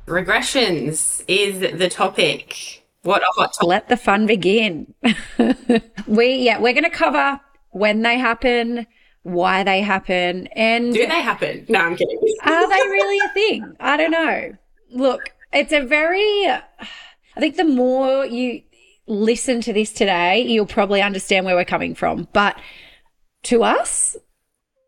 Regressions 0.07 1.23
is 1.27 1.59
the 1.79 1.89
topic. 1.89 2.84
What 3.05 3.21
a 3.21 3.25
hot 3.35 3.53
topic. 3.53 3.67
let 3.67 3.89
the 3.89 3.97
fun 3.97 4.25
begin. 4.25 4.93
we 6.07 6.35
yeah, 6.37 6.59
we're 6.59 6.73
going 6.73 6.83
to 6.83 6.89
cover 6.89 7.39
when 7.69 8.01
they 8.01 8.17
happen, 8.17 8.87
why 9.21 9.63
they 9.63 9.81
happen, 9.81 10.47
and 10.47 10.93
Do 10.93 11.05
they 11.05 11.21
happen? 11.21 11.65
No, 11.69 11.79
I'm 11.79 11.95
kidding. 11.95 12.19
are 12.43 12.67
they 12.67 12.89
really 12.89 13.19
a 13.19 13.33
thing? 13.33 13.75
I 13.79 13.97
don't 13.97 14.11
know. 14.11 14.53
Look, 14.91 15.29
it's 15.53 15.71
a 15.71 15.81
very 15.81 16.47
I 16.47 17.39
think 17.39 17.57
the 17.57 17.65
more 17.65 18.25
you 18.25 18.63
listen 19.07 19.61
to 19.61 19.73
this 19.73 19.91
today, 19.91 20.41
you'll 20.41 20.65
probably 20.65 21.01
understand 21.01 21.45
where 21.45 21.55
we're 21.55 21.65
coming 21.65 21.93
from. 21.93 22.27
But 22.33 22.57
to 23.43 23.63
us, 23.63 24.17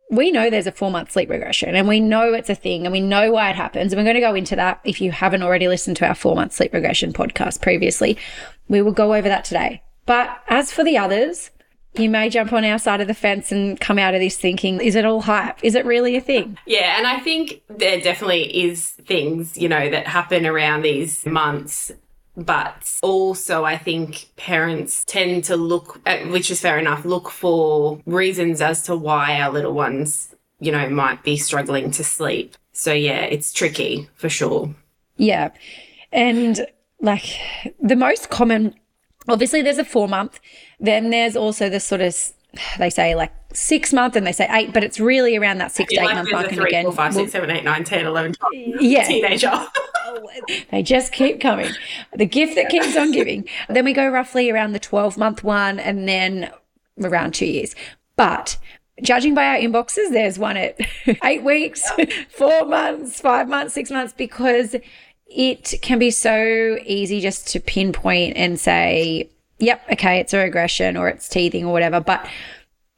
we 0.09 0.31
know 0.31 0.49
there's 0.49 0.67
a 0.67 0.71
four 0.71 0.89
month 0.89 1.11
sleep 1.11 1.29
regression 1.29 1.75
and 1.75 1.87
we 1.87 1.99
know 1.99 2.33
it's 2.33 2.49
a 2.49 2.55
thing 2.55 2.85
and 2.85 2.93
we 2.93 3.01
know 3.01 3.31
why 3.31 3.49
it 3.49 3.55
happens. 3.55 3.91
And 3.91 3.99
we're 3.99 4.05
going 4.05 4.15
to 4.15 4.21
go 4.21 4.35
into 4.35 4.55
that 4.55 4.79
if 4.83 5.01
you 5.01 5.11
haven't 5.11 5.43
already 5.43 5.67
listened 5.67 5.97
to 5.97 6.07
our 6.07 6.15
four 6.15 6.35
month 6.35 6.53
sleep 6.53 6.73
regression 6.73 7.13
podcast 7.13 7.61
previously. 7.61 8.17
We 8.69 8.81
will 8.81 8.93
go 8.93 9.13
over 9.13 9.27
that 9.27 9.45
today. 9.45 9.81
But 10.05 10.41
as 10.47 10.71
for 10.71 10.83
the 10.83 10.97
others, 10.97 11.51
you 11.95 12.09
may 12.09 12.29
jump 12.29 12.53
on 12.53 12.63
our 12.63 12.79
side 12.79 13.01
of 13.01 13.07
the 13.07 13.13
fence 13.13 13.51
and 13.51 13.79
come 13.79 13.99
out 13.99 14.13
of 14.13 14.21
this 14.21 14.37
thinking, 14.37 14.79
is 14.79 14.95
it 14.95 15.05
all 15.05 15.21
hype? 15.21 15.57
Is 15.63 15.75
it 15.75 15.85
really 15.85 16.15
a 16.15 16.21
thing? 16.21 16.57
Yeah, 16.65 16.97
and 16.97 17.07
I 17.07 17.19
think 17.19 17.61
there 17.69 17.99
definitely 17.99 18.65
is 18.65 18.91
things, 18.91 19.57
you 19.57 19.67
know, 19.67 19.89
that 19.89 20.07
happen 20.07 20.45
around 20.45 20.83
these 20.83 21.25
months. 21.25 21.91
But 22.37 22.99
also, 23.01 23.65
I 23.65 23.77
think 23.79 24.27
parents 24.35 25.03
tend 25.03 25.43
to 25.45 25.57
look 25.57 25.99
at, 26.05 26.29
which 26.29 26.51
is 26.51 26.61
fair 26.61 26.77
enough, 26.77 27.03
look 27.03 27.31
for 27.31 27.99
reasons 28.05 28.61
as 28.61 28.83
to 28.83 28.95
why 28.95 29.41
our 29.41 29.51
little 29.51 29.73
ones, 29.73 30.35
you 30.59 30.71
know, 30.71 30.87
might 30.87 31.23
be 31.23 31.35
struggling 31.35 31.89
to 31.91 32.03
sleep. 32.03 32.55
So, 32.73 32.93
yeah, 32.93 33.21
it's 33.21 33.51
tricky 33.51 34.07
for 34.13 34.29
sure. 34.29 34.75
Yeah. 35.15 35.49
And 36.11 36.67
like 37.01 37.25
the 37.81 37.95
most 37.95 38.29
common, 38.29 38.75
obviously, 39.27 39.63
there's 39.63 39.79
a 39.79 39.83
four 39.85 40.07
month, 40.07 40.39
then 40.79 41.09
there's 41.09 41.35
also 41.35 41.69
the 41.69 41.79
sort 41.79 42.01
of, 42.01 42.15
they 42.77 42.89
say 42.89 43.15
like 43.15 43.31
six 43.53 43.93
month 43.93 44.15
and 44.15 44.25
they 44.25 44.31
say 44.31 44.47
eight, 44.51 44.73
but 44.73 44.83
it's 44.83 44.99
really 44.99 45.35
around 45.37 45.57
that 45.59 45.71
six 45.71 45.93
to 45.93 46.01
eight 46.01 46.13
month 46.13 46.31
mark. 46.31 46.47
And 46.47 46.57
three, 46.57 46.67
again, 46.67 46.83
four, 46.85 46.93
five, 46.93 47.15
we'll- 47.15 47.25
six, 47.25 47.31
seven, 47.31 47.49
eight, 47.49 47.63
nine, 47.63 47.83
10, 47.83 48.05
11, 48.05 48.33
12 48.33 48.53
yeah, 48.81 49.03
teenager. 49.07 49.49
Oh, 49.51 50.29
they 50.71 50.83
just 50.83 51.11
keep 51.11 51.39
coming. 51.41 51.71
The 52.15 52.25
gift 52.25 52.55
that 52.55 52.69
keeps 52.69 52.95
on 52.95 53.11
giving. 53.11 53.47
Then 53.69 53.85
we 53.85 53.93
go 53.93 54.07
roughly 54.07 54.49
around 54.49 54.73
the 54.73 54.79
12 54.79 55.17
month 55.17 55.43
one 55.43 55.79
and 55.79 56.07
then 56.07 56.51
around 57.03 57.33
two 57.33 57.45
years. 57.45 57.75
But 58.15 58.57
judging 59.01 59.35
by 59.35 59.45
our 59.45 59.57
inboxes, 59.57 60.11
there's 60.11 60.39
one 60.39 60.57
at 60.57 60.77
eight 61.23 61.43
weeks, 61.43 61.89
four 62.29 62.65
months, 62.65 63.19
five 63.21 63.47
months, 63.47 63.73
six 63.73 63.91
months, 63.91 64.13
because 64.13 64.75
it 65.27 65.73
can 65.81 65.99
be 65.99 66.09
so 66.09 66.77
easy 66.85 67.19
just 67.19 67.47
to 67.49 67.59
pinpoint 67.59 68.37
and 68.37 68.59
say, 68.59 69.29
yep, 69.59 69.81
okay, 69.91 70.19
it's 70.19 70.33
a 70.33 70.39
regression 70.39 70.97
or 70.97 71.07
it's 71.07 71.27
teething 71.27 71.65
or 71.65 71.73
whatever. 71.73 71.99
But 71.99 72.27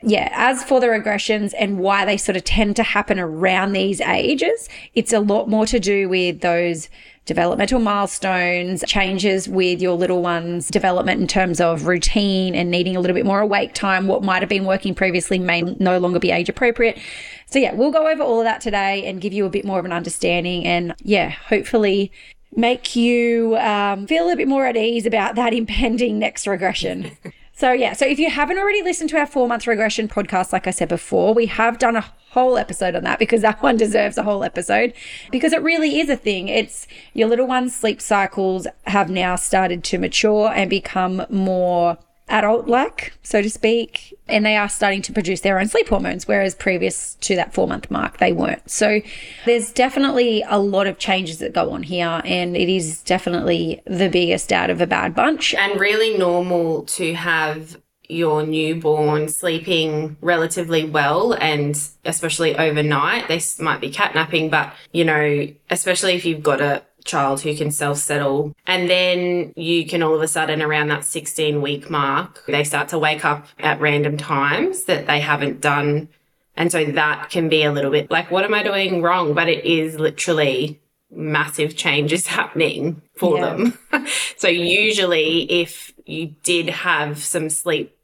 yeah, 0.02 0.30
as 0.32 0.64
for 0.64 0.80
the 0.80 0.88
regressions 0.88 1.54
and 1.60 1.78
why 1.78 2.06
they 2.06 2.16
sort 2.16 2.38
of 2.38 2.46
tend 2.46 2.78
to 2.78 2.84
happen 2.84 3.20
around 3.20 3.74
these 3.74 4.00
ages, 4.00 4.70
it's 4.94 5.12
a 5.12 5.20
lot 5.20 5.50
more 5.50 5.66
to 5.66 5.80
do 5.80 6.08
with 6.08 6.40
those 6.40 6.90
developmental 7.26 7.80
milestones, 7.80 8.84
changes 8.88 9.48
with 9.48 9.82
your 9.82 9.96
little 9.96 10.22
one's 10.22 10.70
development 10.70 11.22
in 11.22 11.28
terms 11.28 11.60
of 11.60 11.86
routine 11.86 12.56
and 12.56 12.72
needing 12.72 12.96
a 12.96 13.00
little 13.00 13.14
bit 13.14 13.26
more 13.26 13.42
awake 13.42 13.74
time. 13.74 14.08
What 14.08 14.24
might 14.24 14.42
have 14.42 14.50
been 14.50 14.66
working 14.66 14.96
previously 14.96 15.38
may 15.38 15.62
no 15.62 16.00
longer 16.00 16.18
be 16.18 16.32
age 16.32 16.50
appropriate. 16.50 16.98
So, 17.46 17.60
yeah, 17.60 17.74
we'll 17.74 17.92
go 17.92 18.08
over 18.08 18.24
all 18.24 18.40
of 18.40 18.46
that 18.46 18.62
today 18.62 19.06
and 19.06 19.22
give 19.22 19.34
you 19.34 19.46
a 19.46 19.50
bit 19.50 19.66
more 19.66 19.80
of 19.80 19.86
an 19.86 19.92
understanding 19.92 20.66
and, 20.66 20.96
yeah, 21.04 21.30
hopefully 21.30 22.12
make 22.56 22.96
you 22.96 23.58
um, 23.58 24.08
feel 24.08 24.30
a 24.30 24.36
bit 24.36 24.48
more 24.48 24.66
at 24.66 24.76
ease 24.76 25.06
about 25.06 25.36
that 25.36 25.54
impending 25.62 26.20
next 26.20 26.48
regression. 26.48 27.12
So, 27.54 27.74
yeah, 27.74 27.92
so 27.92 28.06
if 28.06 28.20
you 28.20 28.30
haven't 28.30 28.58
already 28.58 28.82
listened 28.82 29.10
to 29.10 29.18
our 29.18 29.26
four 29.26 29.48
month 29.48 29.68
regression 29.68 30.08
podcast, 30.08 30.54
like 30.54 30.66
I 30.66 30.72
said 30.72 30.88
before, 30.88 31.34
we 31.34 31.48
have 31.48 31.78
done 31.78 31.98
a 31.98 32.06
whole 32.30 32.58
episode 32.58 32.96
on 32.96 33.04
that 33.04 33.20
because 33.20 33.42
that 33.42 33.62
one 33.62 33.76
deserves 33.76 34.18
a 34.18 34.24
whole 34.24 34.44
episode 34.44 34.94
because 35.30 35.52
it 35.52 35.62
really 35.62 36.00
is 36.00 36.10
a 36.10 36.16
thing. 36.16 36.48
It's 36.48 36.88
your 37.14 37.28
little 37.28 37.48
one's 37.48 37.76
sleep 37.76 38.02
cycles 38.02 38.66
have 38.84 39.10
now 39.10 39.36
started 39.36 39.84
to 39.86 39.98
mature 39.98 40.50
and 40.56 40.70
become 40.70 41.26
more 41.30 41.98
adult 42.30 42.68
like, 42.68 43.14
so 43.24 43.42
to 43.42 43.50
speak, 43.50 44.18
and 44.28 44.46
they 44.46 44.56
are 44.56 44.70
starting 44.70 45.02
to 45.04 45.14
produce 45.14 45.42
their 45.42 45.60
own 45.60 45.68
sleep 45.68 45.90
hormones, 45.90 46.28
whereas 46.28 46.56
previous 46.56 47.16
to 47.16 47.36
that 47.36 47.54
four 47.54 47.68
month 47.68 47.90
mark, 47.92 48.18
they 48.20 48.32
weren't. 48.32 48.70
So 48.70 49.02
there's 49.46 49.72
definitely 49.72 50.44
a 50.48 50.60
lot 50.60 50.88
of 50.88 50.98
changes 50.98 51.40
that 51.40 51.54
go 51.54 51.72
on 51.72 51.84
here, 51.84 52.22
and 52.24 52.56
it 52.56 52.70
is 52.70 53.02
definitely 53.04 53.82
the 53.86 54.10
biggest 54.10 54.52
out 54.52 54.70
of 54.70 54.82
a 54.82 54.88
bad 54.88 55.16
bunch. 55.16 55.54
And 55.56 55.80
really 55.80 56.18
normal 56.18 56.84
to 56.84 57.14
have 57.16 57.78
your 58.10 58.44
newborn 58.44 59.30
sleeping 59.30 60.18
relatively 60.20 60.84
well 60.84 61.34
and 61.34 61.80
especially 62.06 62.58
overnight 62.58 63.28
they 63.28 63.40
might 63.60 63.80
be 63.80 63.92
catnapping 63.92 64.50
but 64.50 64.74
you 64.92 65.06
know 65.06 65.48
especially 65.70 66.16
if 66.16 66.26
you've 66.26 66.42
got 66.42 66.60
a 66.60 66.82
child 67.10 67.42
who 67.42 67.56
can 67.56 67.72
self 67.72 67.98
settle. 67.98 68.56
And 68.68 68.90
then 68.90 69.54
you 69.56 69.86
can 69.86 70.04
all 70.04 70.16
of 70.16 70.22
a 70.22 70.28
sudden, 70.28 70.62
around 70.62 70.88
that 70.90 71.04
16 71.04 71.62
week 71.62 71.90
mark, 71.90 72.44
they 72.48 72.64
start 72.64 72.90
to 72.90 73.00
wake 73.00 73.26
up 73.26 73.48
at 73.60 73.80
random 73.82 74.18
times 74.18 74.84
that 74.84 75.08
they 75.08 75.20
haven't 75.20 75.62
done. 75.62 76.10
And 76.56 76.72
so 76.72 76.86
that 76.86 77.30
can 77.30 77.50
be 77.50 77.64
a 77.64 77.72
little 77.72 77.92
bit 77.92 78.12
like, 78.12 78.32
what 78.32 78.44
am 78.44 78.54
I 78.54 78.64
doing 78.64 79.02
wrong? 79.02 79.34
But 79.34 79.50
it 79.50 79.66
is 79.66 80.00
literally 80.00 80.80
massive 81.12 81.76
changes 81.76 82.28
happening 82.40 83.02
for 83.16 83.38
yeah. 83.38 83.46
them. 83.46 83.80
so 84.38 84.48
usually 84.48 85.52
if 85.52 85.94
you 86.06 86.36
did 86.44 86.70
have 86.70 87.24
some 87.24 87.50
sleep 87.50 87.96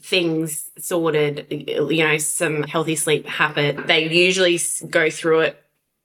things 0.00 0.70
sorted, 0.78 1.46
you 1.50 2.04
know, 2.04 2.18
some 2.18 2.64
healthy 2.64 2.96
sleep 2.96 3.26
happen, 3.26 3.86
they 3.86 4.12
usually 4.12 4.58
go 4.90 5.08
through 5.10 5.40
it 5.40 5.62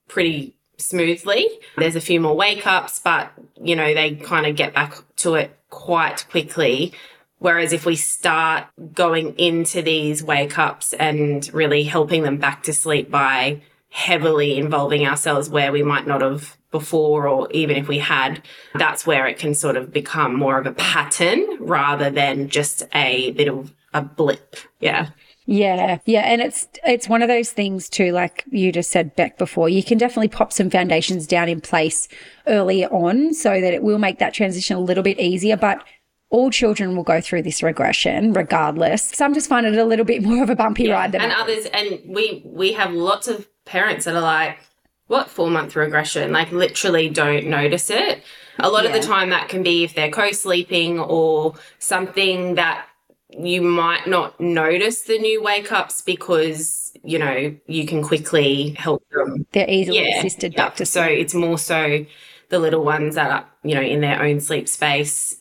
pretty 0.07 0.56
smoothly. 0.77 1.47
There's 1.77 1.95
a 1.95 2.01
few 2.01 2.19
more 2.19 2.35
wake 2.35 2.65
ups, 2.65 2.99
but 2.99 3.31
you 3.61 3.75
know, 3.75 3.93
they 3.93 4.15
kind 4.15 4.45
of 4.45 4.55
get 4.55 4.73
back 4.73 4.95
to 5.17 5.35
it 5.35 5.57
quite 5.69 6.25
quickly. 6.29 6.93
Whereas 7.39 7.71
if 7.71 7.85
we 7.85 7.95
start 7.95 8.65
going 8.93 9.37
into 9.37 9.81
these 9.81 10.23
wake 10.23 10.57
ups 10.57 10.93
and 10.93 11.47
really 11.53 11.83
helping 11.83 12.23
them 12.23 12.37
back 12.37 12.63
to 12.63 12.73
sleep 12.73 13.11
by 13.11 13.61
heavily 13.89 14.57
involving 14.57 15.05
ourselves 15.05 15.49
where 15.49 15.71
we 15.71 15.83
might 15.83 16.07
not 16.07 16.21
have 16.21 16.57
before, 16.71 17.27
or 17.27 17.49
even 17.51 17.77
if 17.77 17.87
we 17.87 17.99
had, 17.99 18.41
that's 18.75 19.07
where 19.07 19.27
it 19.27 19.39
can 19.39 19.53
sort 19.53 19.77
of 19.77 19.93
become 19.93 20.35
more 20.35 20.59
of 20.59 20.67
a 20.67 20.73
pattern 20.73 21.45
rather 21.59 22.09
than 22.09 22.49
just 22.49 22.83
a 22.93 23.31
bit 23.31 23.47
of 23.47 23.73
a 23.93 24.01
blip. 24.01 24.55
Yeah. 24.79 25.09
Yeah, 25.49 25.99
yeah, 26.05 26.23
and 26.25 26.41
it's 26.41 26.67
it's 26.85 27.07
one 27.07 27.21
of 27.21 27.29
those 27.29 27.53
things 27.53 27.87
too, 27.87 28.11
like 28.11 28.43
you 28.51 28.69
just 28.73 28.91
said 28.91 29.15
Beck 29.15 29.37
before. 29.37 29.69
You 29.69 29.81
can 29.81 29.97
definitely 29.97 30.27
pop 30.27 30.51
some 30.51 30.69
foundations 30.69 31.25
down 31.25 31.47
in 31.47 31.61
place 31.61 32.09
early 32.47 32.85
on, 32.85 33.33
so 33.33 33.61
that 33.61 33.73
it 33.73 33.81
will 33.81 33.97
make 33.97 34.19
that 34.19 34.33
transition 34.33 34.75
a 34.75 34.81
little 34.81 35.03
bit 35.03 35.17
easier. 35.19 35.55
But 35.55 35.85
all 36.29 36.51
children 36.51 36.97
will 36.97 37.03
go 37.03 37.21
through 37.21 37.43
this 37.43 37.63
regression 37.63 38.33
regardless. 38.33 39.03
Some 39.03 39.33
just 39.33 39.47
find 39.47 39.65
it 39.65 39.77
a 39.77 39.85
little 39.85 40.03
bit 40.03 40.21
more 40.21 40.43
of 40.43 40.49
a 40.49 40.55
bumpy 40.55 40.83
yeah, 40.83 40.95
ride 40.95 41.13
than 41.13 41.21
and 41.21 41.31
others. 41.31 41.65
And 41.67 42.01
we 42.05 42.43
we 42.45 42.73
have 42.73 42.91
lots 42.91 43.29
of 43.29 43.47
parents 43.63 44.03
that 44.03 44.15
are 44.15 44.21
like, 44.21 44.59
"What 45.07 45.29
four 45.29 45.49
month 45.49 45.77
regression?" 45.77 46.33
Like 46.33 46.51
literally 46.51 47.07
don't 47.07 47.47
notice 47.47 47.89
it. 47.89 48.21
A 48.59 48.69
lot 48.69 48.83
yeah. 48.83 48.89
of 48.89 49.01
the 49.01 49.07
time, 49.07 49.29
that 49.29 49.47
can 49.47 49.63
be 49.63 49.85
if 49.85 49.93
they're 49.93 50.11
co 50.11 50.31
sleeping 50.33 50.99
or 50.99 51.53
something 51.79 52.55
that 52.55 52.85
you 53.29 53.61
might 53.61 54.07
not 54.07 54.39
notice 54.39 55.01
the 55.01 55.19
new 55.19 55.41
wake 55.43 55.71
ups 55.71 56.01
because 56.01 56.93
you 57.03 57.19
know 57.19 57.55
you 57.67 57.85
can 57.85 58.01
quickly 58.03 58.71
help 58.71 59.03
them. 59.09 59.45
They're 59.51 59.69
easily 59.69 59.99
yeah, 59.99 60.19
assisted 60.19 60.55
back 60.55 60.75
to 60.77 60.85
sleep. 60.85 61.03
So 61.03 61.03
it's 61.03 61.33
more 61.33 61.57
so 61.57 62.05
the 62.49 62.59
little 62.59 62.83
ones 62.83 63.15
that 63.15 63.29
are 63.29 63.45
you 63.63 63.75
know 63.75 63.81
in 63.81 64.01
their 64.01 64.21
own 64.21 64.39
sleep 64.39 64.69
space, 64.69 65.35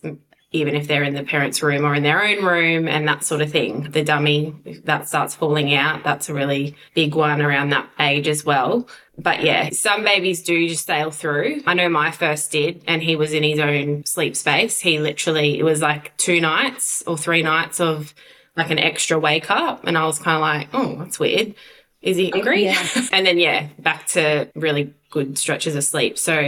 even 0.50 0.74
if 0.74 0.88
they're 0.88 1.04
in 1.04 1.14
the 1.14 1.22
parents' 1.22 1.62
room 1.62 1.84
or 1.84 1.94
in 1.94 2.02
their 2.02 2.24
own 2.24 2.44
room 2.44 2.88
and 2.88 3.06
that 3.06 3.22
sort 3.22 3.40
of 3.40 3.52
thing. 3.52 3.90
The 3.90 4.02
dummy 4.02 4.54
that 4.84 5.08
starts 5.08 5.34
falling 5.34 5.74
out, 5.74 6.02
that's 6.02 6.28
a 6.28 6.34
really 6.34 6.74
big 6.94 7.14
one 7.14 7.40
around 7.40 7.70
that 7.70 7.88
age 8.00 8.26
as 8.26 8.44
well. 8.44 8.88
But 9.18 9.42
yeah, 9.42 9.70
some 9.70 10.04
babies 10.04 10.42
do 10.42 10.68
just 10.68 10.86
sail 10.86 11.10
through. 11.10 11.62
I 11.66 11.74
know 11.74 11.88
my 11.88 12.10
first 12.10 12.52
did, 12.52 12.84
and 12.86 13.02
he 13.02 13.16
was 13.16 13.32
in 13.32 13.42
his 13.42 13.58
own 13.58 14.04
sleep 14.04 14.36
space. 14.36 14.80
He 14.80 14.98
literally, 14.98 15.58
it 15.58 15.62
was 15.62 15.80
like 15.80 16.14
two 16.18 16.40
nights 16.40 17.02
or 17.06 17.16
three 17.16 17.42
nights 17.42 17.80
of 17.80 18.12
like 18.56 18.70
an 18.70 18.78
extra 18.78 19.18
wake 19.18 19.50
up. 19.50 19.86
And 19.86 19.96
I 19.96 20.04
was 20.04 20.18
kind 20.18 20.36
of 20.36 20.40
like, 20.42 20.68
oh, 20.74 21.02
that's 21.02 21.18
weird. 21.18 21.54
Is 22.02 22.18
he 22.18 22.30
hungry? 22.30 22.64
Yeah. 22.64 22.86
and 23.12 23.26
then, 23.26 23.38
yeah, 23.38 23.68
back 23.78 24.06
to 24.08 24.50
really 24.54 24.92
good 25.10 25.38
stretches 25.38 25.74
of 25.74 25.84
sleep. 25.84 26.18
So, 26.18 26.38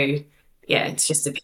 yeah, 0.67 0.87
it's 0.87 1.07
just 1.07 1.27
a. 1.27 1.35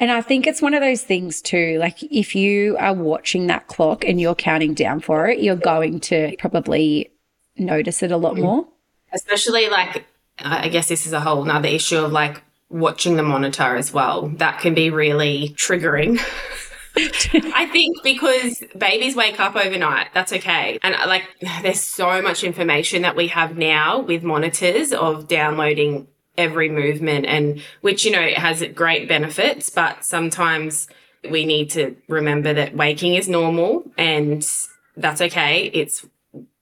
And 0.00 0.10
I 0.10 0.20
think 0.20 0.48
it's 0.48 0.60
one 0.60 0.74
of 0.74 0.80
those 0.80 1.02
things 1.02 1.40
too. 1.40 1.78
Like, 1.78 2.02
if 2.02 2.34
you 2.34 2.76
are 2.78 2.92
watching 2.92 3.46
that 3.46 3.68
clock 3.68 4.04
and 4.04 4.20
you're 4.20 4.34
counting 4.34 4.74
down 4.74 4.98
for 4.98 5.28
it, 5.28 5.38
you're 5.38 5.54
going 5.54 6.00
to 6.00 6.34
probably 6.38 7.12
notice 7.56 8.02
it 8.02 8.10
a 8.10 8.16
lot 8.16 8.34
mm. 8.34 8.42
more. 8.42 8.68
Especially 9.12 9.68
like 9.68 10.04
I 10.38 10.68
guess 10.68 10.88
this 10.88 11.06
is 11.06 11.12
a 11.12 11.20
whole 11.20 11.44
nother 11.44 11.68
issue 11.68 11.98
of 11.98 12.12
like 12.12 12.42
watching 12.68 13.16
the 13.16 13.22
monitor 13.22 13.76
as 13.76 13.92
well. 13.92 14.28
That 14.28 14.60
can 14.60 14.74
be 14.74 14.90
really 14.90 15.50
triggering. 15.56 16.20
I 16.96 17.68
think 17.72 18.02
because 18.02 18.62
babies 18.76 19.16
wake 19.16 19.40
up 19.40 19.56
overnight, 19.56 20.08
that's 20.12 20.32
okay. 20.32 20.78
And 20.82 20.94
uh, 20.94 21.06
like, 21.06 21.24
there's 21.62 21.80
so 21.80 22.20
much 22.20 22.44
information 22.44 23.02
that 23.02 23.16
we 23.16 23.28
have 23.28 23.56
now 23.56 24.00
with 24.00 24.22
monitors 24.22 24.92
of 24.92 25.26
downloading 25.26 26.08
every 26.36 26.68
movement 26.68 27.26
and 27.26 27.62
which, 27.80 28.04
you 28.04 28.10
know, 28.10 28.28
has 28.36 28.62
great 28.74 29.08
benefits, 29.08 29.70
but 29.70 30.04
sometimes 30.04 30.86
we 31.30 31.44
need 31.44 31.70
to 31.70 31.96
remember 32.08 32.52
that 32.52 32.76
waking 32.76 33.14
is 33.14 33.28
normal 33.28 33.90
and 33.96 34.46
that's 34.96 35.20
okay. 35.20 35.70
It's 35.72 36.06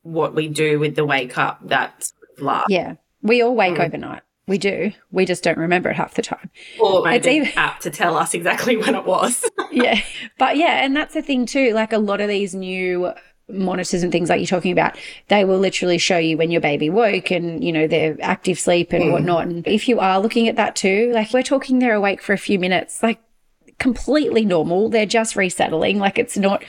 what 0.02 0.34
we 0.34 0.48
do 0.48 0.78
with 0.78 0.94
the 0.96 1.04
wake 1.04 1.38
up 1.38 1.60
that's 1.64 2.12
last. 2.38 2.66
Yeah. 2.68 2.94
We 3.22 3.42
all 3.42 3.54
wake 3.54 3.76
mm. 3.76 3.86
overnight. 3.86 4.22
We 4.46 4.58
do. 4.58 4.92
We 5.12 5.26
just 5.26 5.44
don't 5.44 5.58
remember 5.58 5.90
it 5.90 5.96
half 5.96 6.14
the 6.14 6.22
time. 6.22 6.50
Or 6.80 7.04
maybe 7.04 7.16
it's 7.16 7.26
even 7.26 7.48
app 7.56 7.80
to 7.80 7.90
tell 7.90 8.16
us 8.16 8.34
exactly 8.34 8.76
when 8.78 8.94
it 8.94 9.04
was. 9.04 9.48
yeah. 9.70 10.00
But 10.38 10.56
yeah, 10.56 10.84
and 10.84 10.96
that's 10.96 11.14
the 11.14 11.22
thing 11.22 11.46
too. 11.46 11.72
Like 11.72 11.92
a 11.92 11.98
lot 11.98 12.20
of 12.20 12.28
these 12.28 12.54
new 12.54 13.12
monitors 13.48 14.02
and 14.02 14.10
things 14.10 14.28
like 14.28 14.40
you're 14.40 14.46
talking 14.46 14.72
about, 14.72 14.96
they 15.28 15.44
will 15.44 15.58
literally 15.58 15.98
show 15.98 16.18
you 16.18 16.36
when 16.36 16.50
your 16.50 16.60
baby 16.60 16.90
woke 16.90 17.30
and, 17.30 17.62
you 17.62 17.72
know, 17.72 17.86
their 17.86 18.16
active 18.20 18.58
sleep 18.58 18.92
and 18.92 19.04
mm. 19.04 19.12
whatnot. 19.12 19.46
And 19.46 19.66
if 19.66 19.88
you 19.88 20.00
are 20.00 20.20
looking 20.20 20.48
at 20.48 20.56
that 20.56 20.76
too, 20.76 21.12
like 21.14 21.32
we're 21.32 21.42
talking 21.42 21.78
they're 21.78 21.94
awake 21.94 22.22
for 22.22 22.32
a 22.32 22.38
few 22.38 22.58
minutes, 22.58 23.02
like 23.02 23.20
completely 23.78 24.44
normal. 24.44 24.88
They're 24.88 25.06
just 25.06 25.36
resettling. 25.36 25.98
Like 25.98 26.18
it's 26.18 26.36
not 26.36 26.64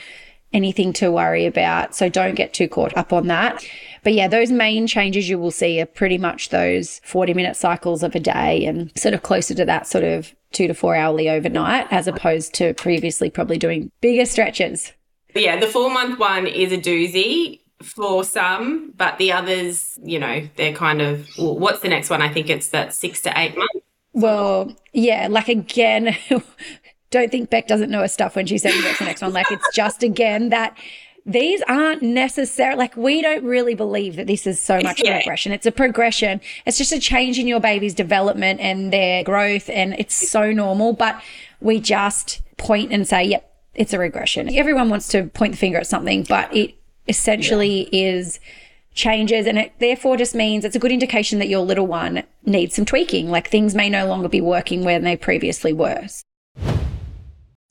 anything 0.52 0.92
to 0.94 1.10
worry 1.10 1.46
about. 1.46 1.94
So 1.94 2.08
don't 2.08 2.34
get 2.34 2.52
too 2.52 2.68
caught 2.68 2.96
up 2.96 3.12
on 3.12 3.28
that. 3.28 3.64
But 4.02 4.14
yeah, 4.14 4.28
those 4.28 4.50
main 4.50 4.86
changes 4.86 5.28
you 5.28 5.38
will 5.38 5.50
see 5.50 5.80
are 5.80 5.86
pretty 5.86 6.18
much 6.18 6.48
those 6.48 7.00
40 7.04 7.34
minute 7.34 7.56
cycles 7.56 8.02
of 8.02 8.14
a 8.14 8.20
day 8.20 8.64
and 8.64 8.90
sort 8.98 9.14
of 9.14 9.22
closer 9.22 9.54
to 9.54 9.64
that 9.64 9.86
sort 9.86 10.04
of 10.04 10.34
two 10.52 10.66
to 10.66 10.74
four 10.74 10.94
hourly 10.94 11.28
overnight, 11.28 11.86
as 11.90 12.06
opposed 12.06 12.54
to 12.54 12.74
previously 12.74 13.30
probably 13.30 13.58
doing 13.58 13.90
bigger 14.00 14.26
stretches. 14.26 14.92
Yeah, 15.34 15.58
the 15.58 15.66
four 15.66 15.90
month 15.90 16.18
one 16.18 16.46
is 16.46 16.72
a 16.72 16.78
doozy 16.78 17.60
for 17.82 18.24
some, 18.24 18.92
but 18.96 19.18
the 19.18 19.32
others, 19.32 19.98
you 20.02 20.18
know, 20.18 20.48
they're 20.56 20.74
kind 20.74 21.00
of 21.00 21.28
well, 21.38 21.58
what's 21.58 21.80
the 21.80 21.88
next 21.88 22.10
one? 22.10 22.22
I 22.22 22.32
think 22.32 22.50
it's 22.50 22.68
that 22.68 22.94
six 22.94 23.20
to 23.22 23.32
eight 23.38 23.56
months. 23.56 23.76
Well, 24.12 24.76
yeah, 24.92 25.28
like 25.30 25.48
again, 25.48 26.16
don't 27.10 27.30
think 27.30 27.50
Beck 27.50 27.66
doesn't 27.66 27.90
know 27.90 28.00
her 28.00 28.08
stuff 28.08 28.36
when 28.36 28.46
she 28.46 28.58
says 28.58 28.74
what's 28.82 28.98
the 28.98 29.04
next 29.04 29.22
one. 29.22 29.32
Like 29.32 29.50
it's 29.50 29.74
just 29.74 30.02
again 30.02 30.50
that 30.50 30.76
these 31.24 31.62
aren't 31.68 32.02
necessary 32.02 32.74
like 32.74 32.96
we 32.96 33.22
don't 33.22 33.44
really 33.44 33.74
believe 33.74 34.16
that 34.16 34.26
this 34.26 34.46
is 34.46 34.60
so 34.60 34.80
much 34.80 35.02
yeah. 35.04 35.18
progression 35.18 35.52
it's 35.52 35.66
a 35.66 35.72
progression. 35.72 36.40
It's 36.66 36.78
just 36.78 36.92
a 36.92 36.98
change 36.98 37.38
in 37.38 37.46
your 37.46 37.60
baby's 37.60 37.94
development 37.94 38.60
and 38.60 38.92
their 38.92 39.22
growth 39.22 39.70
and 39.70 39.94
it's 39.94 40.14
so 40.14 40.52
normal 40.52 40.92
but 40.92 41.22
we 41.60 41.80
just 41.80 42.42
point 42.56 42.92
and 42.92 43.06
say 43.06 43.24
yep 43.24 43.48
it's 43.74 43.92
a 43.94 43.98
regression. 43.98 44.54
Everyone 44.54 44.90
wants 44.90 45.08
to 45.08 45.24
point 45.24 45.52
the 45.52 45.58
finger 45.58 45.78
at 45.78 45.86
something 45.86 46.24
but 46.28 46.54
it 46.54 46.74
essentially 47.08 47.88
is 47.92 48.40
changes 48.94 49.46
and 49.46 49.58
it 49.58 49.72
therefore 49.78 50.16
just 50.16 50.34
means 50.34 50.64
it's 50.64 50.76
a 50.76 50.78
good 50.78 50.92
indication 50.92 51.38
that 51.38 51.48
your 51.48 51.60
little 51.60 51.86
one 51.86 52.24
needs 52.44 52.74
some 52.74 52.84
tweaking. 52.84 53.30
Like 53.30 53.48
things 53.48 53.74
may 53.74 53.88
no 53.88 54.06
longer 54.06 54.28
be 54.28 54.40
working 54.40 54.84
where 54.84 54.98
they 54.98 55.16
previously 55.16 55.72
were 55.72 56.06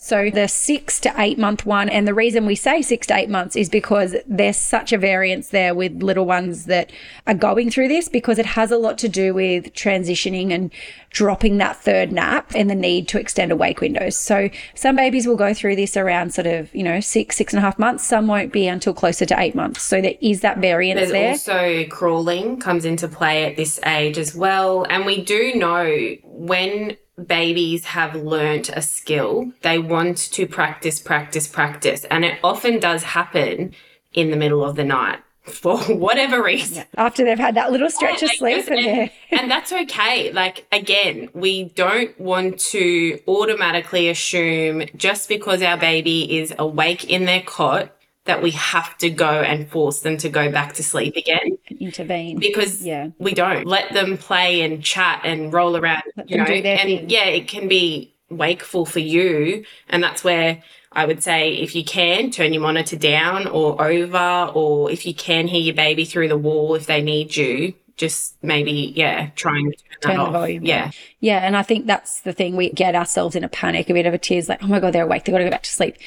so 0.03 0.31
the 0.31 0.47
six 0.47 0.99
to 1.01 1.13
eight 1.19 1.37
month 1.37 1.63
one, 1.63 1.87
and 1.87 2.07
the 2.07 2.13
reason 2.15 2.47
we 2.47 2.55
say 2.55 2.81
six 2.81 3.05
to 3.07 3.15
eight 3.15 3.29
months 3.29 3.55
is 3.55 3.69
because 3.69 4.15
there's 4.25 4.57
such 4.57 4.91
a 4.91 4.97
variance 4.97 5.49
there 5.49 5.75
with 5.75 6.01
little 6.01 6.25
ones 6.25 6.65
that 6.65 6.91
are 7.27 7.35
going 7.35 7.69
through 7.69 7.87
this 7.87 8.09
because 8.09 8.39
it 8.39 8.47
has 8.47 8.71
a 8.71 8.77
lot 8.77 8.97
to 8.97 9.07
do 9.07 9.31
with 9.31 9.75
transitioning 9.75 10.51
and 10.51 10.71
dropping 11.11 11.59
that 11.59 11.75
third 11.75 12.11
nap 12.11 12.51
and 12.55 12.67
the 12.67 12.73
need 12.73 13.07
to 13.09 13.19
extend 13.19 13.51
awake 13.51 13.79
windows. 13.79 14.17
So 14.17 14.49
some 14.73 14.95
babies 14.95 15.27
will 15.27 15.35
go 15.35 15.53
through 15.53 15.75
this 15.75 15.95
around 15.95 16.33
sort 16.33 16.47
of, 16.47 16.73
you 16.73 16.81
know, 16.83 16.99
six, 16.99 17.35
six 17.35 17.53
and 17.53 17.59
a 17.59 17.61
half 17.61 17.77
months. 17.77 18.03
Some 18.03 18.25
won't 18.25 18.51
be 18.51 18.67
until 18.67 18.95
closer 18.95 19.27
to 19.27 19.39
eight 19.39 19.53
months. 19.53 19.83
So 19.83 20.01
there 20.01 20.15
is 20.19 20.41
that 20.41 20.57
variance 20.57 21.11
There's 21.11 21.43
there. 21.45 21.59
also 21.59 21.85
crawling 21.89 22.59
comes 22.59 22.85
into 22.85 23.07
play 23.07 23.45
at 23.45 23.55
this 23.55 23.79
age 23.85 24.17
as 24.17 24.33
well. 24.33 24.83
And 24.89 25.05
we 25.05 25.21
do 25.21 25.53
know 25.53 26.15
when 26.23 26.97
babies 27.27 27.85
have 27.85 28.15
learnt 28.15 28.69
a 28.69 28.81
skill, 28.81 29.51
they 29.61 29.79
want 29.79 30.17
to 30.17 30.47
practice, 30.47 30.99
practice, 30.99 31.47
practice. 31.47 32.05
And 32.05 32.25
it 32.25 32.39
often 32.43 32.79
does 32.79 33.03
happen 33.03 33.73
in 34.13 34.31
the 34.31 34.37
middle 34.37 34.63
of 34.63 34.75
the 34.75 34.83
night 34.83 35.19
for 35.41 35.79
whatever 35.79 36.43
reason. 36.43 36.85
After 36.97 37.23
they've 37.23 37.37
had 37.39 37.55
that 37.55 37.71
little 37.71 37.89
stretch 37.89 38.21
of 38.23 38.31
sleep 38.31 38.67
and, 38.67 38.79
and, 38.79 39.11
and 39.31 39.51
that's 39.51 39.71
okay. 39.71 40.31
Like, 40.31 40.65
again, 40.71 41.29
we 41.33 41.65
don't 41.65 42.17
want 42.19 42.59
to 42.59 43.19
automatically 43.27 44.09
assume 44.09 44.83
just 44.95 45.29
because 45.29 45.61
our 45.61 45.77
baby 45.77 46.37
is 46.39 46.53
awake 46.59 47.09
in 47.09 47.25
their 47.25 47.41
cot 47.41 47.95
that 48.25 48.41
we 48.41 48.51
have 48.51 48.97
to 48.99 49.09
go 49.09 49.41
and 49.41 49.69
force 49.69 50.01
them 50.01 50.17
to 50.17 50.29
go 50.29 50.51
back 50.51 50.73
to 50.73 50.83
sleep 50.83 51.15
again. 51.15 51.57
Intervene. 51.79 52.37
Because 52.37 52.85
yeah. 52.85 53.09
we 53.17 53.33
don't. 53.33 53.65
Let 53.65 53.93
them 53.93 54.17
play 54.17 54.61
and 54.61 54.83
chat 54.83 55.21
and 55.23 55.51
roll 55.51 55.75
around. 55.75 56.03
Let 56.15 56.29
you 56.29 56.37
them 56.37 56.45
know, 56.45 56.53
and 56.53 56.99
thing. 56.99 57.09
yeah, 57.09 57.25
it 57.25 57.47
can 57.47 57.67
be 57.67 58.13
wakeful 58.29 58.85
for 58.85 58.99
you. 58.99 59.65
And 59.89 60.03
that's 60.03 60.23
where 60.23 60.61
I 60.91 61.05
would 61.05 61.23
say 61.23 61.53
if 61.53 61.75
you 61.75 61.83
can, 61.83 62.29
turn 62.29 62.53
your 62.53 62.61
monitor 62.61 62.95
down 62.95 63.47
or 63.47 63.81
over, 63.83 64.51
or 64.53 64.91
if 64.91 65.05
you 65.05 65.15
can 65.15 65.47
hear 65.47 65.61
your 65.61 65.75
baby 65.75 66.05
through 66.05 66.27
the 66.27 66.37
wall 66.37 66.75
if 66.75 66.85
they 66.85 67.01
need 67.01 67.35
you, 67.35 67.73
just 67.97 68.35
maybe, 68.43 68.93
yeah, 68.95 69.31
try 69.35 69.57
and 69.57 69.73
turn, 69.73 69.99
turn 70.01 70.11
that 70.11 70.17
the 70.17 70.27
off. 70.27 70.33
volume. 70.33 70.63
Yeah. 70.63 70.83
down. 70.83 70.93
Yeah. 71.21 71.39
And 71.39 71.57
I 71.57 71.63
think 71.63 71.87
that's 71.87 72.21
the 72.21 72.33
thing. 72.33 72.55
We 72.55 72.69
get 72.69 72.93
ourselves 72.93 73.35
in 73.35 73.43
a 73.43 73.49
panic, 73.49 73.89
a 73.89 73.93
bit 73.93 74.05
of 74.05 74.13
a 74.13 74.19
tears, 74.19 74.47
like, 74.47 74.63
oh 74.63 74.67
my 74.67 74.79
God, 74.79 74.93
they're 74.93 75.05
awake. 75.05 75.25
They've 75.25 75.33
got 75.33 75.39
to 75.39 75.45
go 75.45 75.49
back 75.49 75.63
to 75.63 75.71
sleep. 75.71 75.97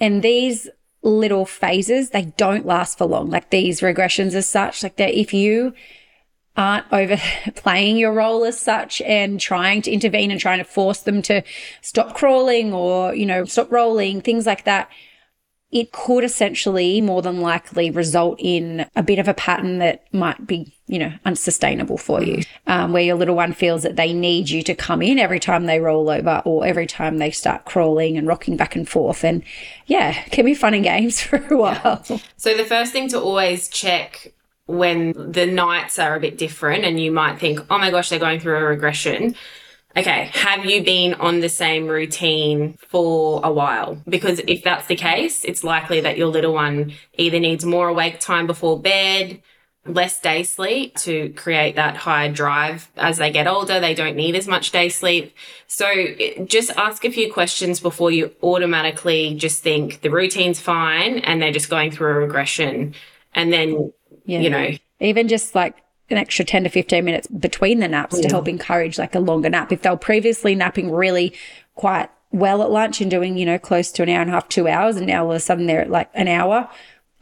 And 0.00 0.22
these 0.22 0.68
little 1.02 1.44
phases, 1.44 2.10
they 2.10 2.26
don't 2.36 2.66
last 2.66 2.98
for 2.98 3.06
long. 3.06 3.30
Like 3.30 3.50
these 3.50 3.80
regressions 3.80 4.34
as 4.34 4.48
such, 4.48 4.82
like 4.82 4.96
that 4.96 5.14
if 5.14 5.34
you 5.34 5.74
aren't 6.56 6.86
overplaying 6.92 7.96
your 7.98 8.12
role 8.12 8.44
as 8.44 8.60
such 8.60 9.00
and 9.02 9.40
trying 9.40 9.82
to 9.82 9.90
intervene 9.90 10.30
and 10.30 10.40
trying 10.40 10.58
to 10.58 10.64
force 10.64 11.00
them 11.00 11.22
to 11.22 11.42
stop 11.80 12.14
crawling 12.14 12.72
or, 12.72 13.14
you 13.14 13.26
know, 13.26 13.44
stop 13.44 13.70
rolling, 13.72 14.20
things 14.20 14.46
like 14.46 14.64
that, 14.64 14.88
it 15.72 15.90
could 15.90 16.22
essentially 16.22 17.00
more 17.00 17.22
than 17.22 17.40
likely 17.40 17.90
result 17.90 18.36
in 18.38 18.86
a 18.94 19.02
bit 19.02 19.18
of 19.18 19.26
a 19.26 19.32
pattern 19.32 19.78
that 19.78 20.04
might 20.12 20.46
be, 20.46 20.76
you 20.86 20.98
know, 20.98 21.10
unsustainable 21.24 21.96
for 21.96 22.22
you, 22.22 22.42
um, 22.66 22.92
where 22.92 23.02
your 23.02 23.16
little 23.16 23.34
one 23.34 23.54
feels 23.54 23.82
that 23.82 23.96
they 23.96 24.12
need 24.12 24.50
you 24.50 24.62
to 24.62 24.74
come 24.74 25.00
in 25.00 25.18
every 25.18 25.40
time 25.40 25.64
they 25.64 25.80
roll 25.80 26.10
over 26.10 26.42
or 26.44 26.66
every 26.66 26.86
time 26.86 27.16
they 27.16 27.30
start 27.30 27.64
crawling 27.64 28.18
and 28.18 28.26
rocking 28.26 28.54
back 28.54 28.76
and 28.76 28.86
forth. 28.86 29.24
And 29.24 29.42
yeah, 29.86 30.22
it 30.26 30.30
can 30.30 30.44
be 30.44 30.54
fun 30.54 30.74
and 30.74 30.84
games 30.84 31.20
for 31.22 31.36
a 31.36 31.56
while. 31.56 32.04
So 32.36 32.54
the 32.54 32.66
first 32.66 32.92
thing 32.92 33.08
to 33.08 33.20
always 33.20 33.68
check 33.68 34.34
when 34.66 35.12
the 35.32 35.46
nights 35.46 35.98
are 35.98 36.14
a 36.14 36.20
bit 36.20 36.36
different 36.36 36.84
and 36.84 37.00
you 37.00 37.10
might 37.10 37.38
think, 37.38 37.60
oh 37.70 37.78
my 37.78 37.90
gosh, 37.90 38.10
they're 38.10 38.18
going 38.18 38.40
through 38.40 38.58
a 38.58 38.62
regression. 38.62 39.34
Okay, 39.96 40.30
have 40.32 40.64
you 40.64 40.82
been 40.82 41.14
on 41.14 41.40
the 41.40 41.48
same 41.50 41.86
routine 41.86 42.78
for 42.88 43.40
a 43.44 43.52
while? 43.52 43.98
Because 44.08 44.40
if 44.46 44.64
that's 44.64 44.86
the 44.86 44.96
case, 44.96 45.44
it's 45.44 45.62
likely 45.62 46.00
that 46.00 46.16
your 46.16 46.28
little 46.28 46.54
one 46.54 46.94
either 47.18 47.38
needs 47.38 47.64
more 47.64 47.88
awake 47.88 48.18
time 48.18 48.46
before 48.46 48.80
bed, 48.80 49.42
less 49.84 50.18
day 50.20 50.44
sleep 50.44 50.96
to 50.96 51.30
create 51.30 51.76
that 51.76 51.96
higher 51.96 52.32
drive 52.32 52.90
as 52.96 53.18
they 53.18 53.30
get 53.30 53.46
older. 53.46 53.80
They 53.80 53.94
don't 53.94 54.16
need 54.16 54.34
as 54.34 54.48
much 54.48 54.70
day 54.70 54.88
sleep. 54.88 55.34
So 55.66 55.86
just 56.46 56.70
ask 56.78 57.04
a 57.04 57.10
few 57.10 57.30
questions 57.30 57.78
before 57.80 58.10
you 58.10 58.32
automatically 58.42 59.34
just 59.34 59.62
think 59.62 60.00
the 60.00 60.10
routine's 60.10 60.60
fine 60.60 61.18
and 61.18 61.42
they're 61.42 61.52
just 61.52 61.68
going 61.68 61.90
through 61.90 62.12
a 62.12 62.14
regression. 62.14 62.94
And 63.34 63.52
then, 63.52 63.92
Yeah. 64.24 64.40
you 64.40 64.50
know, 64.50 64.70
even 65.00 65.28
just 65.28 65.54
like 65.54 65.76
an 66.12 66.18
extra 66.18 66.44
10 66.44 66.64
to 66.64 66.70
15 66.70 67.04
minutes 67.04 67.26
between 67.26 67.80
the 67.80 67.88
naps 67.88 68.18
to 68.20 68.28
help 68.28 68.46
encourage 68.46 68.98
like 68.98 69.14
a 69.14 69.20
longer 69.20 69.50
nap. 69.50 69.72
If 69.72 69.82
they 69.82 69.90
were 69.90 69.96
previously 69.96 70.54
napping 70.54 70.90
really 70.90 71.32
quite 71.74 72.10
well 72.30 72.62
at 72.62 72.70
lunch 72.70 73.00
and 73.00 73.10
doing, 73.10 73.36
you 73.36 73.46
know, 73.46 73.58
close 73.58 73.90
to 73.92 74.02
an 74.02 74.08
hour 74.08 74.20
and 74.20 74.30
a 74.30 74.34
half, 74.34 74.48
two 74.48 74.68
hours, 74.68 74.96
and 74.96 75.06
now 75.06 75.24
all 75.24 75.32
of 75.32 75.36
a 75.36 75.40
sudden 75.40 75.66
they're 75.66 75.82
at 75.82 75.90
like 75.90 76.10
an 76.14 76.28
hour, 76.28 76.68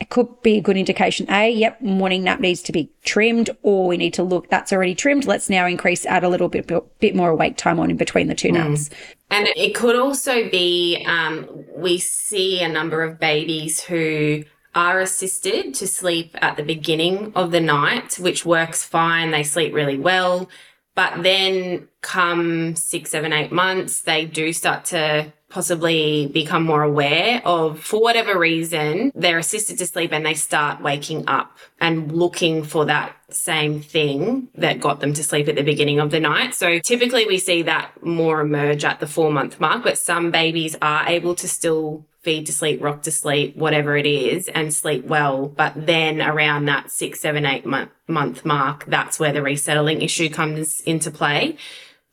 it 0.01 0.09
could 0.09 0.41
be 0.43 0.57
a 0.57 0.61
good 0.61 0.79
indication. 0.79 1.31
A, 1.31 1.51
yep, 1.51 1.81
morning 1.83 2.25
nap 2.25 2.41
needs 2.41 2.63
to 2.63 2.73
be 2.73 2.91
trimmed, 3.05 3.51
or 3.63 3.87
we 3.87 3.99
need 3.99 4.15
to 4.15 4.23
look, 4.23 4.49
that's 4.49 4.73
already 4.73 4.95
trimmed. 4.95 5.27
Let's 5.27 5.51
now 5.51 5.67
increase, 5.67 6.07
add 6.07 6.25
a 6.25 6.29
little 6.29 6.49
bit, 6.49 6.71
bit 7.01 7.15
more 7.15 7.31
awake 7.31 7.59
time 7.59 7.79
on 7.79 7.91
in 7.91 7.97
between 7.99 8.27
the 8.29 8.35
two 8.35 8.51
naps. 8.51 8.89
And 9.31 9.47
it 9.49 9.75
could 9.75 9.97
also 9.97 10.49
be 10.49 11.05
um, 11.07 11.65
we 11.77 11.99
see 11.99 12.63
a 12.63 12.69
number 12.69 13.03
of 13.03 13.21
babies 13.21 13.83
who 13.83 14.45
are 14.75 15.01
assisted 15.01 15.75
to 15.75 15.87
sleep 15.87 16.37
at 16.41 16.57
the 16.57 16.63
beginning 16.63 17.33
of 17.35 17.51
the 17.51 17.61
night, 17.61 18.19
which 18.19 18.47
works 18.47 18.85
fine. 18.85 19.31
They 19.31 19.43
sleep 19.43 19.75
really 19.75 19.99
well. 19.99 20.49
But 20.95 21.23
then 21.23 21.89
come 22.03 22.77
six, 22.77 23.11
seven, 23.11 23.33
eight 23.33 23.53
months, 23.53 24.03
they 24.03 24.25
do 24.27 24.53
start 24.53 24.85
to 24.87 25.33
possibly 25.49 26.29
become 26.29 26.65
more 26.65 26.83
aware 26.83 27.43
of, 27.45 27.81
for 27.81 28.01
whatever 28.01 28.39
reason, 28.39 29.11
they're 29.15 29.39
assisted 29.39 29.79
to 29.79 29.87
sleep 29.87 30.13
and 30.13 30.25
they 30.25 30.35
start 30.35 30.81
waking 30.81 31.25
up 31.27 31.59
and 31.81 32.13
looking 32.13 32.63
for 32.63 32.85
that 32.85 33.17
same 33.31 33.81
thing 33.81 34.49
that 34.55 34.81
got 34.81 35.01
them 35.01 35.13
to 35.13 35.25
sleep 35.25 35.49
at 35.49 35.57
the 35.57 35.63
beginning 35.63 35.99
of 35.99 36.11
the 36.11 36.21
night. 36.21 36.55
So 36.55 36.79
typically 36.79 37.27
we 37.27 37.39
see 37.39 37.63
that 37.63 37.91
more 38.03 38.41
emerge 38.41 38.85
at 38.85 39.01
the 39.01 39.07
four 39.07 39.33
month 39.33 39.61
mark, 39.61 39.83
but 39.83 39.99
some 39.99 40.31
babies 40.31 40.77
are 40.81 41.07
able 41.09 41.35
to 41.37 41.49
still 41.49 42.07
feed 42.23 42.47
to 42.47 42.53
sleep, 42.53 42.83
rock 42.83 43.03
to 43.03 43.11
sleep, 43.11 43.57
whatever 43.57 43.97
it 43.97 44.07
is, 44.07 44.49
and 44.49 44.73
sleep 44.73 45.05
well. 45.07 45.49
But 45.49 45.87
then 45.87 46.21
around 46.21 46.67
that 46.67 46.91
six, 46.91 47.21
seven, 47.21 47.47
eight 47.47 47.65
month, 47.65 47.91
month 48.07 48.45
mark, 48.45 48.85
that's 48.87 49.19
where 49.19 49.33
the 49.33 49.43
resettling 49.43 50.03
issue 50.03 50.29
comes 50.29 50.81
into 50.81 51.11
play. 51.11 51.57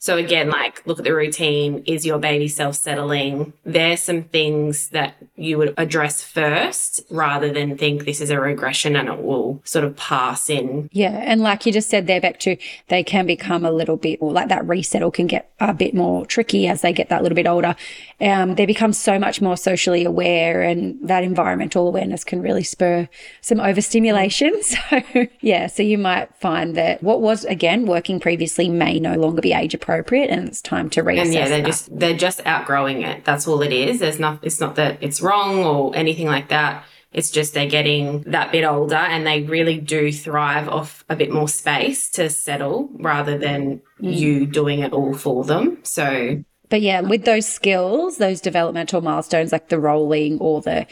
So 0.08 0.16
again, 0.16 0.50
like 0.50 0.88
look 0.88 1.00
at 1.00 1.04
the 1.04 1.14
routine. 1.14 1.84
Is 1.86 2.06
your 2.06 2.18
baby 2.18 2.48
self 2.48 2.78
settling? 2.78 3.52
There's 3.66 4.02
some 4.02 4.24
things 4.24 4.88
that 4.92 5.18
you 5.36 5.58
would 5.58 5.74
address 5.76 6.24
first 6.24 7.02
rather 7.10 7.52
than 7.52 7.78
think 7.78 8.06
this 8.06 8.22
is 8.22 8.30
a 8.30 8.40
regression 8.40 8.96
and 8.96 9.10
it 9.10 9.22
will 9.22 9.62
sort 9.66 9.84
of 9.84 9.98
pass 9.98 10.50
in. 10.50 10.88
Yeah. 10.94 11.10
And 11.10 11.42
like 11.42 11.66
you 11.66 11.74
just 11.74 11.90
said 11.90 12.08
there, 12.08 12.22
back 12.22 12.40
to 12.40 12.56
they 12.88 13.04
can 13.04 13.26
become 13.26 13.66
a 13.66 13.72
little 13.72 13.98
bit 13.98 14.20
or 14.22 14.32
like 14.32 14.48
that 14.48 14.66
resettle 14.66 15.12
can 15.12 15.28
get 15.28 15.52
a 15.60 15.74
bit 15.74 15.94
more 15.94 16.26
tricky 16.26 16.70
as 16.70 16.80
they 16.80 16.94
get 16.94 17.10
that 17.10 17.22
little 17.22 17.36
bit 17.36 17.46
older. 17.46 17.76
Um, 18.22 18.56
they 18.56 18.66
become 18.66 18.94
so 18.94 19.20
much 19.20 19.42
more 19.42 19.58
socially 19.58 20.06
aware 20.06 20.62
and 20.62 20.98
that 21.06 21.26
environmental 21.26 21.86
awareness 21.86 22.24
can 22.24 22.42
really 22.42 22.64
spur 22.64 23.10
some 23.42 23.60
overstimulation. 23.60 24.54
So 24.78 25.02
yeah, 25.42 25.68
so 25.68 25.84
you 25.84 25.98
might 25.98 26.34
find 26.36 26.76
that 26.76 27.02
what 27.02 27.20
was 27.22 27.46
again 27.46 27.86
working 27.88 28.20
previously 28.20 28.70
may 28.70 29.00
no 29.00 29.16
longer 29.16 29.42
be 29.42 29.54
age 29.54 29.74
appropriate 29.74 29.97
and 30.30 30.48
it's 30.48 30.62
time 30.62 30.90
to 30.92 31.04
reassess. 31.04 31.22
And 31.22 31.34
yeah, 31.34 31.48
they're 31.48 31.62
that. 31.62 31.66
just 31.68 32.00
they're 32.00 32.18
just 32.18 32.46
outgrowing 32.46 33.02
it. 33.02 33.26
That's 33.26 33.48
all 33.48 33.62
it 33.62 33.72
is. 33.72 34.00
There's 34.00 34.20
not 34.20 34.40
it's 34.44 34.60
not 34.60 34.76
that 34.76 34.98
it's 35.02 35.22
wrong 35.22 35.64
or 35.64 35.96
anything 35.96 36.28
like 36.28 36.50
that. 36.50 36.84
It's 37.14 37.32
just 37.32 37.54
they're 37.54 37.70
getting 37.70 38.22
that 38.24 38.52
bit 38.52 38.64
older 38.64 38.96
and 38.96 39.26
they 39.26 39.42
really 39.44 39.80
do 39.80 40.12
thrive 40.12 40.68
off 40.68 41.06
a 41.10 41.16
bit 41.16 41.32
more 41.32 41.48
space 41.48 42.10
to 42.12 42.30
settle 42.30 42.90
rather 42.94 43.38
than 43.38 43.82
mm. 44.02 44.16
you 44.16 44.46
doing 44.46 44.80
it 44.80 44.94
all 44.94 45.14
for 45.14 45.44
them. 45.44 45.80
So 45.84 46.44
But 46.70 46.82
yeah, 46.82 47.02
with 47.02 47.26
those 47.26 47.48
skills, 47.48 48.18
those 48.18 48.42
developmental 48.42 49.02
milestones 49.02 49.52
like 49.52 49.70
the 49.70 49.80
rolling 49.80 50.40
or 50.40 50.62
the 50.62 50.86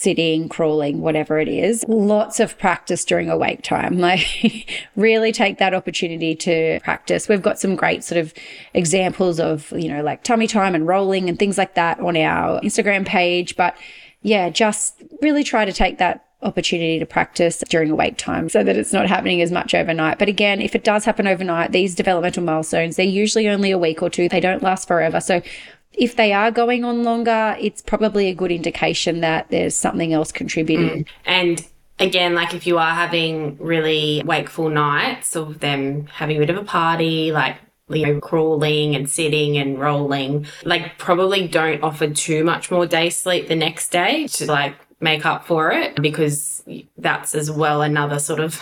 sitting, 0.00 0.48
crawling, 0.48 1.00
whatever 1.00 1.40
it 1.40 1.48
is, 1.48 1.84
lots 1.88 2.38
of 2.38 2.56
practice 2.56 3.04
during 3.04 3.28
awake 3.28 3.62
time. 3.62 3.98
Like 4.08 4.86
really 4.96 5.32
take 5.32 5.58
that 5.58 5.74
opportunity 5.74 6.34
to 6.36 6.80
practice. 6.82 7.28
We've 7.28 7.42
got 7.42 7.58
some 7.58 7.76
great 7.76 8.02
sort 8.02 8.18
of 8.18 8.32
examples 8.72 9.38
of, 9.38 9.70
you 9.72 9.88
know, 9.88 10.02
like 10.02 10.22
tummy 10.22 10.46
time 10.46 10.74
and 10.74 10.86
rolling 10.86 11.28
and 11.28 11.38
things 11.38 11.58
like 11.58 11.74
that 11.74 12.00
on 12.00 12.16
our 12.16 12.58
Instagram 12.60 13.04
page. 13.04 13.54
But 13.54 13.76
yeah, 14.22 14.48
just 14.48 15.02
really 15.20 15.44
try 15.44 15.66
to 15.66 15.72
take 15.72 15.98
that 15.98 16.24
opportunity 16.40 16.98
to 17.00 17.04
practice 17.04 17.62
during 17.68 17.90
awake 17.90 18.16
time 18.16 18.48
so 18.48 18.62
that 18.62 18.76
it's 18.76 18.92
not 18.92 19.08
happening 19.08 19.42
as 19.42 19.50
much 19.50 19.74
overnight. 19.74 20.18
But 20.18 20.28
again, 20.28 20.62
if 20.62 20.74
it 20.74 20.84
does 20.84 21.04
happen 21.04 21.26
overnight, 21.26 21.72
these 21.72 21.94
developmental 21.94 22.44
milestones, 22.44 22.96
they're 22.96 23.04
usually 23.04 23.48
only 23.48 23.72
a 23.72 23.78
week 23.78 24.00
or 24.02 24.08
two. 24.08 24.28
They 24.28 24.40
don't 24.40 24.62
last 24.62 24.88
forever. 24.88 25.20
So 25.20 25.42
if 25.98 26.16
they 26.16 26.32
are 26.32 26.50
going 26.50 26.84
on 26.84 27.02
longer, 27.02 27.56
it's 27.60 27.82
probably 27.82 28.28
a 28.28 28.34
good 28.34 28.52
indication 28.52 29.20
that 29.20 29.48
there's 29.50 29.76
something 29.76 30.12
else 30.12 30.32
contributing. 30.32 31.04
Mm. 31.04 31.08
and 31.24 31.66
again, 31.98 32.34
like 32.34 32.54
if 32.54 32.66
you 32.66 32.78
are 32.78 32.94
having 32.94 33.56
really 33.58 34.22
wakeful 34.24 34.70
nights 34.70 35.36
of 35.36 35.60
them 35.60 36.06
having 36.06 36.36
a 36.36 36.40
bit 36.40 36.50
of 36.50 36.56
a 36.56 36.64
party, 36.64 37.32
like 37.32 37.56
you 37.90 38.06
know, 38.06 38.20
crawling 38.20 38.94
and 38.94 39.08
sitting 39.08 39.56
and 39.56 39.80
rolling, 39.80 40.46
like 40.64 40.98
probably 40.98 41.48
don't 41.48 41.82
offer 41.82 42.08
too 42.08 42.44
much 42.44 42.70
more 42.70 42.86
day 42.86 43.10
sleep 43.10 43.48
the 43.48 43.56
next 43.56 43.90
day 43.90 44.26
to 44.28 44.46
like 44.46 44.74
make 45.00 45.24
up 45.24 45.46
for 45.46 45.70
it 45.70 46.00
because 46.02 46.62
that's 46.96 47.34
as 47.34 47.50
well 47.50 47.82
another 47.82 48.18
sort 48.18 48.40
of 48.40 48.60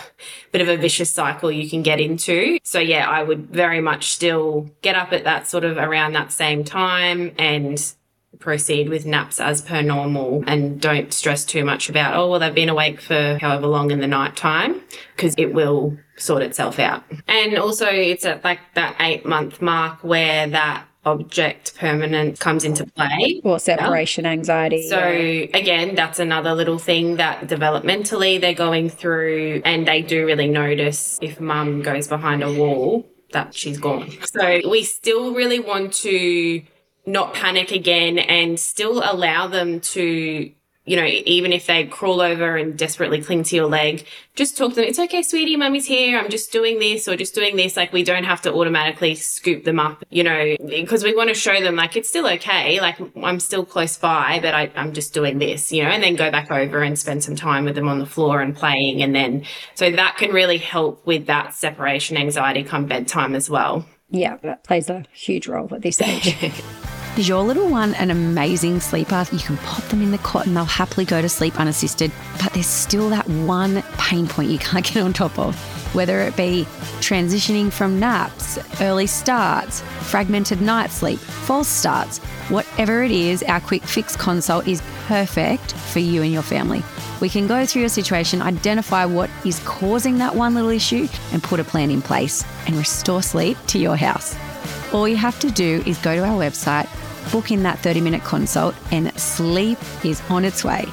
bit 0.51 0.61
of 0.61 0.69
a 0.69 0.77
vicious 0.77 1.09
cycle 1.09 1.51
you 1.51 1.69
can 1.69 1.81
get 1.81 1.99
into. 1.99 2.59
So 2.63 2.79
yeah, 2.79 3.09
I 3.09 3.23
would 3.23 3.49
very 3.49 3.81
much 3.81 4.11
still 4.11 4.69
get 4.81 4.95
up 4.95 5.13
at 5.13 5.23
that 5.23 5.47
sort 5.47 5.63
of 5.63 5.77
around 5.77 6.13
that 6.13 6.31
same 6.31 6.63
time 6.63 7.33
and 7.39 7.93
proceed 8.39 8.89
with 8.89 9.05
naps 9.05 9.39
as 9.39 9.61
per 9.61 9.81
normal 9.81 10.43
and 10.47 10.79
don't 10.79 11.11
stress 11.11 11.43
too 11.43 11.65
much 11.65 11.89
about, 11.89 12.15
oh, 12.15 12.29
well, 12.29 12.39
they've 12.39 12.53
been 12.53 12.69
awake 12.69 13.01
for 13.01 13.37
however 13.41 13.67
long 13.67 13.89
in 13.91 13.99
the 13.99 14.07
night 14.07 14.35
time 14.35 14.81
because 15.15 15.33
it 15.37 15.53
will 15.53 15.97
sort 16.17 16.43
itself 16.43 16.79
out. 16.79 17.03
And 17.27 17.57
also 17.57 17.87
it's 17.87 18.25
at 18.25 18.43
like 18.43 18.59
that 18.75 18.95
eight 18.99 19.25
month 19.25 19.61
mark 19.61 20.03
where 20.03 20.47
that 20.47 20.86
object 21.07 21.75
permanence 21.75 22.39
comes 22.39 22.63
into 22.63 22.85
play. 22.85 23.41
Or 23.43 23.59
separation 23.59 24.25
yeah. 24.25 24.31
anxiety. 24.31 24.87
So 24.87 25.07
yeah. 25.07 25.57
again, 25.57 25.95
that's 25.95 26.19
another 26.19 26.53
little 26.53 26.77
thing 26.77 27.15
that 27.15 27.47
developmentally 27.47 28.39
they're 28.39 28.53
going 28.53 28.89
through 28.89 29.61
and 29.65 29.87
they 29.87 30.01
do 30.01 30.25
really 30.25 30.47
notice 30.47 31.17
if 31.21 31.39
mum 31.39 31.81
goes 31.81 32.07
behind 32.07 32.43
a 32.43 32.51
wall 32.51 33.07
that 33.31 33.55
she's 33.55 33.77
gone. 33.77 34.11
So 34.25 34.61
we 34.69 34.83
still 34.83 35.33
really 35.33 35.59
want 35.59 35.93
to 35.95 36.61
not 37.05 37.33
panic 37.33 37.71
again 37.71 38.19
and 38.19 38.59
still 38.59 39.01
allow 39.03 39.47
them 39.47 39.79
to 39.79 40.51
you 40.87 40.95
know, 40.95 41.05
even 41.05 41.51
if 41.51 41.67
they 41.67 41.85
crawl 41.85 42.21
over 42.21 42.55
and 42.55 42.77
desperately 42.77 43.21
cling 43.21 43.43
to 43.43 43.57
your 43.57 43.65
leg, 43.65 44.07
just 44.35 44.57
talk 44.57 44.69
to 44.69 44.75
them. 44.77 44.85
It's 44.85 44.97
okay, 44.97 45.21
sweetie, 45.21 45.57
mummy's 45.57 45.85
here. 45.85 46.17
I'm 46.17 46.29
just 46.29 46.49
doing 46.49 46.79
this 46.79 47.09
or 47.09 47.17
just 47.17 47.35
doing 47.35 47.57
this. 47.57 47.75
Like 47.75 47.91
we 47.91 48.03
don't 48.03 48.23
have 48.23 48.41
to 48.43 48.53
automatically 48.53 49.13
scoop 49.13 49.65
them 49.65 49.81
up, 49.81 50.05
you 50.09 50.23
know, 50.23 50.55
because 50.65 51.03
we 51.03 51.13
want 51.13 51.27
to 51.27 51.33
show 51.33 51.61
them 51.61 51.75
like 51.75 51.97
it's 51.97 52.07
still 52.07 52.25
okay. 52.25 52.79
Like 52.79 52.97
I'm 53.21 53.41
still 53.41 53.65
close 53.65 53.97
by, 53.97 54.39
but 54.41 54.53
I, 54.53 54.71
I'm 54.77 54.93
just 54.93 55.13
doing 55.13 55.39
this, 55.39 55.73
you 55.73 55.83
know, 55.83 55.89
and 55.89 56.01
then 56.01 56.15
go 56.15 56.31
back 56.31 56.49
over 56.49 56.81
and 56.81 56.97
spend 56.97 57.21
some 57.21 57.35
time 57.35 57.65
with 57.65 57.75
them 57.75 57.89
on 57.89 57.99
the 57.99 58.05
floor 58.05 58.41
and 58.41 58.55
playing. 58.55 59.03
And 59.03 59.13
then, 59.13 59.43
so 59.75 59.91
that 59.91 60.15
can 60.15 60.31
really 60.31 60.57
help 60.57 61.05
with 61.05 61.25
that 61.25 61.53
separation 61.53 62.15
anxiety 62.15 62.63
come 62.63 62.85
bedtime 62.85 63.35
as 63.35 63.49
well. 63.49 63.85
Yeah, 64.09 64.37
that 64.37 64.63
plays 64.63 64.89
a 64.89 65.03
huge 65.11 65.49
role 65.49 65.67
at 65.75 65.81
this 65.81 66.01
age. 66.01 66.33
Is 67.17 67.27
your 67.27 67.41
little 67.41 67.67
one 67.67 67.95
an 67.95 68.11
amazing 68.11 68.79
sleeper? 68.79 69.25
You 69.31 69.39
can 69.39 69.57
pop 69.57 69.81
them 69.85 70.03
in 70.03 70.11
the 70.11 70.19
cot 70.19 70.45
and 70.45 70.55
they'll 70.55 70.65
happily 70.65 71.03
go 71.03 71.19
to 71.19 71.27
sleep 71.27 71.59
unassisted, 71.59 72.11
but 72.39 72.53
there's 72.53 72.67
still 72.67 73.09
that 73.09 73.27
one 73.27 73.81
pain 73.97 74.27
point 74.27 74.51
you 74.51 74.59
can't 74.59 74.85
get 74.85 74.97
on 74.97 75.13
top 75.13 75.39
of. 75.39 75.55
Whether 75.95 76.21
it 76.21 76.37
be 76.37 76.67
transitioning 76.99 77.73
from 77.73 77.99
naps, 77.99 78.59
early 78.81 79.07
starts, 79.07 79.81
fragmented 80.01 80.61
night 80.61 80.91
sleep, 80.91 81.17
false 81.17 81.67
starts, 81.67 82.19
whatever 82.49 83.01
it 83.01 83.09
is, 83.09 83.41
our 83.41 83.61
quick 83.61 83.81
fix 83.81 84.15
consult 84.15 84.67
is 84.67 84.83
perfect 85.07 85.73
for 85.73 85.97
you 85.97 86.21
and 86.21 86.31
your 86.31 86.43
family. 86.43 86.83
We 87.19 87.29
can 87.29 87.47
go 87.47 87.65
through 87.65 87.81
your 87.81 87.89
situation, 87.89 88.43
identify 88.43 89.05
what 89.05 89.31
is 89.43 89.59
causing 89.65 90.19
that 90.19 90.35
one 90.35 90.53
little 90.53 90.69
issue, 90.69 91.07
and 91.33 91.41
put 91.41 91.59
a 91.59 91.63
plan 91.63 91.89
in 91.89 92.03
place 92.03 92.45
and 92.67 92.75
restore 92.75 93.23
sleep 93.23 93.57
to 93.67 93.79
your 93.79 93.95
house. 93.95 94.35
All 94.93 95.07
you 95.07 95.17
have 95.17 95.39
to 95.39 95.49
do 95.49 95.81
is 95.87 95.97
go 95.97 96.15
to 96.15 96.23
our 96.23 96.37
website, 96.37 96.87
book 97.27 97.51
in 97.51 97.63
that 97.63 97.79
30 97.79 98.01
minute 98.01 98.23
consult, 98.23 98.75
and 98.91 99.13
sleep 99.19 99.77
is 100.03 100.21
on 100.29 100.45
its 100.45 100.63
way. 100.63 100.85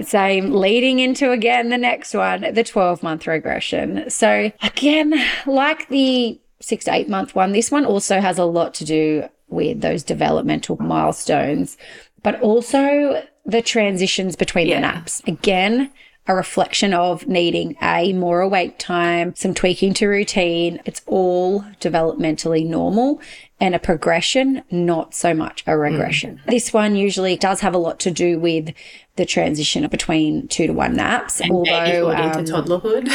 Same, 0.00 0.52
leading 0.52 1.00
into 1.00 1.32
again 1.32 1.70
the 1.70 1.78
next 1.78 2.14
one, 2.14 2.52
the 2.54 2.64
12 2.64 3.02
month 3.02 3.26
regression. 3.26 4.08
So, 4.10 4.52
again, 4.62 5.14
like 5.46 5.88
the 5.88 6.40
six 6.60 6.84
to 6.84 6.94
eight 6.94 7.08
month 7.08 7.34
one, 7.34 7.52
this 7.52 7.70
one 7.70 7.84
also 7.84 8.20
has 8.20 8.38
a 8.38 8.44
lot 8.44 8.74
to 8.74 8.84
do 8.84 9.28
with 9.48 9.80
those 9.80 10.02
developmental 10.02 10.76
milestones, 10.80 11.76
but 12.22 12.40
also 12.40 13.24
the 13.44 13.62
transitions 13.62 14.36
between 14.36 14.68
yeah. 14.68 14.76
the 14.76 14.80
naps. 14.82 15.22
Again, 15.26 15.90
a 16.26 16.34
reflection 16.34 16.92
of 16.92 17.26
needing 17.26 17.74
a 17.80 18.12
more 18.12 18.40
awake 18.40 18.78
time, 18.78 19.34
some 19.34 19.54
tweaking 19.54 19.94
to 19.94 20.06
routine. 20.06 20.78
It's 20.84 21.00
all 21.06 21.62
developmentally 21.80 22.66
normal 22.66 23.20
and 23.60 23.74
a 23.74 23.78
progression, 23.78 24.62
not 24.70 25.14
so 25.14 25.34
much 25.34 25.64
a 25.66 25.76
regression. 25.76 26.40
Mm. 26.46 26.50
This 26.50 26.72
one 26.72 26.94
usually 26.94 27.36
does 27.36 27.60
have 27.60 27.74
a 27.74 27.78
lot 27.78 27.98
to 28.00 28.10
do 28.10 28.38
with 28.38 28.72
the 29.16 29.26
transition 29.26 29.86
between 29.88 30.46
two 30.46 30.68
to 30.68 30.72
one 30.72 30.94
naps. 30.94 31.40
And 31.40 31.50
although 31.50 32.12
um, 32.12 32.38
into 32.38 32.52
toddlerhood. 32.52 33.08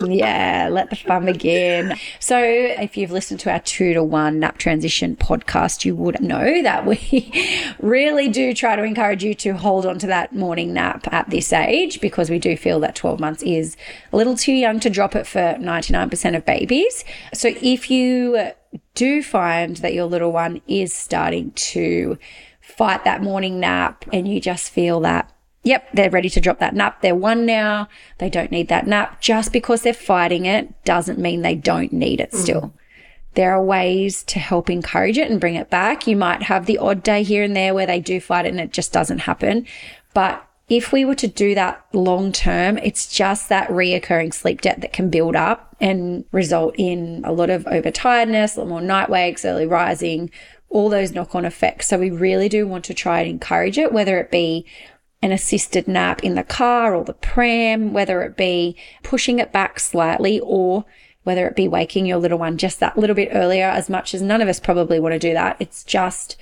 yeah, 0.08 0.68
let 0.72 0.88
the 0.88 0.96
fun 0.96 1.26
begin. 1.26 1.96
So 2.18 2.42
if 2.42 2.96
you've 2.96 3.10
listened 3.10 3.40
to 3.40 3.52
our 3.52 3.60
two 3.60 3.92
to 3.92 4.02
one 4.02 4.40
nap 4.40 4.56
transition 4.56 5.16
podcast, 5.16 5.84
you 5.84 5.94
would 5.94 6.20
know 6.22 6.62
that 6.62 6.86
we 6.86 7.30
really 7.78 8.28
do 8.28 8.54
try 8.54 8.74
to 8.74 8.82
encourage 8.82 9.22
you 9.22 9.34
to 9.34 9.52
hold 9.52 9.84
on 9.84 9.98
to 9.98 10.06
that 10.06 10.34
morning 10.34 10.72
nap 10.72 11.06
at 11.12 11.28
this 11.28 11.52
age 11.52 12.00
because 12.00 12.30
we 12.30 12.38
do 12.38 12.56
feel 12.56 12.80
that 12.80 12.94
12 12.94 13.20
months 13.20 13.42
is 13.42 13.76
a 14.14 14.16
little 14.16 14.36
too 14.36 14.54
young 14.54 14.80
to 14.80 14.88
drop 14.88 15.14
it 15.14 15.26
for 15.26 15.56
99% 15.60 16.36
of 16.36 16.46
babies. 16.46 17.04
So 17.34 17.48
if 17.60 17.90
you 17.90 18.52
do 18.94 19.22
find 19.22 19.76
that 19.78 19.94
your 19.94 20.06
little 20.06 20.32
one 20.32 20.60
is 20.66 20.92
starting 20.92 21.50
to 21.52 22.18
fight 22.60 23.04
that 23.04 23.22
morning 23.22 23.60
nap 23.60 24.04
and 24.12 24.28
you 24.28 24.40
just 24.40 24.70
feel 24.70 25.00
that, 25.00 25.32
yep, 25.62 25.88
they're 25.92 26.10
ready 26.10 26.30
to 26.30 26.40
drop 26.40 26.58
that 26.60 26.74
nap. 26.74 27.02
They're 27.02 27.14
one 27.14 27.46
now. 27.46 27.88
They 28.18 28.30
don't 28.30 28.50
need 28.50 28.68
that 28.68 28.86
nap. 28.86 29.20
Just 29.20 29.52
because 29.52 29.82
they're 29.82 29.92
fighting 29.92 30.46
it 30.46 30.84
doesn't 30.84 31.18
mean 31.18 31.42
they 31.42 31.54
don't 31.54 31.92
need 31.92 32.20
it 32.20 32.34
still. 32.34 32.60
Mm. 32.60 32.72
There 33.34 33.52
are 33.52 33.62
ways 33.62 34.22
to 34.24 34.38
help 34.38 34.68
encourage 34.68 35.18
it 35.18 35.30
and 35.30 35.40
bring 35.40 35.54
it 35.54 35.70
back. 35.70 36.06
You 36.06 36.16
might 36.16 36.42
have 36.44 36.66
the 36.66 36.78
odd 36.78 37.02
day 37.02 37.22
here 37.22 37.44
and 37.44 37.54
there 37.54 37.74
where 37.74 37.86
they 37.86 38.00
do 38.00 38.20
fight 38.20 38.46
it 38.46 38.50
and 38.50 38.60
it 38.60 38.72
just 38.72 38.92
doesn't 38.92 39.20
happen. 39.20 39.66
But 40.14 40.44
if 40.68 40.92
we 40.92 41.04
were 41.04 41.14
to 41.16 41.28
do 41.28 41.54
that 41.54 41.84
long 41.92 42.32
term, 42.32 42.78
it's 42.78 43.06
just 43.12 43.48
that 43.48 43.68
reoccurring 43.68 44.34
sleep 44.34 44.60
debt 44.60 44.80
that 44.80 44.92
can 44.92 45.10
build 45.10 45.36
up 45.36 45.69
and 45.80 46.24
result 46.32 46.74
in 46.76 47.22
a 47.24 47.32
lot 47.32 47.50
of 47.50 47.64
overtiredness, 47.64 48.56
a 48.56 48.60
lot 48.60 48.68
more 48.68 48.80
night 48.80 49.08
wakes, 49.08 49.44
early 49.44 49.66
rising, 49.66 50.30
all 50.68 50.88
those 50.88 51.12
knock 51.12 51.34
on 51.34 51.44
effects. 51.44 51.88
So 51.88 51.98
we 51.98 52.10
really 52.10 52.48
do 52.48 52.66
want 52.66 52.84
to 52.86 52.94
try 52.94 53.20
and 53.20 53.30
encourage 53.30 53.78
it, 53.78 53.92
whether 53.92 54.18
it 54.18 54.30
be 54.30 54.66
an 55.22 55.32
assisted 55.32 55.86
nap 55.86 56.22
in 56.22 56.34
the 56.34 56.42
car 56.42 56.94
or 56.94 57.04
the 57.04 57.14
pram, 57.14 57.92
whether 57.92 58.22
it 58.22 58.36
be 58.36 58.76
pushing 59.02 59.38
it 59.38 59.52
back 59.52 59.80
slightly 59.80 60.40
or 60.40 60.84
whether 61.24 61.46
it 61.46 61.56
be 61.56 61.68
waking 61.68 62.06
your 62.06 62.16
little 62.16 62.38
one 62.38 62.56
just 62.56 62.80
that 62.80 62.96
little 62.96 63.16
bit 63.16 63.28
earlier, 63.32 63.66
as 63.66 63.90
much 63.90 64.14
as 64.14 64.22
none 64.22 64.40
of 64.40 64.48
us 64.48 64.58
probably 64.58 64.98
want 64.98 65.12
to 65.12 65.18
do 65.18 65.34
that. 65.34 65.56
It's 65.60 65.84
just 65.84 66.36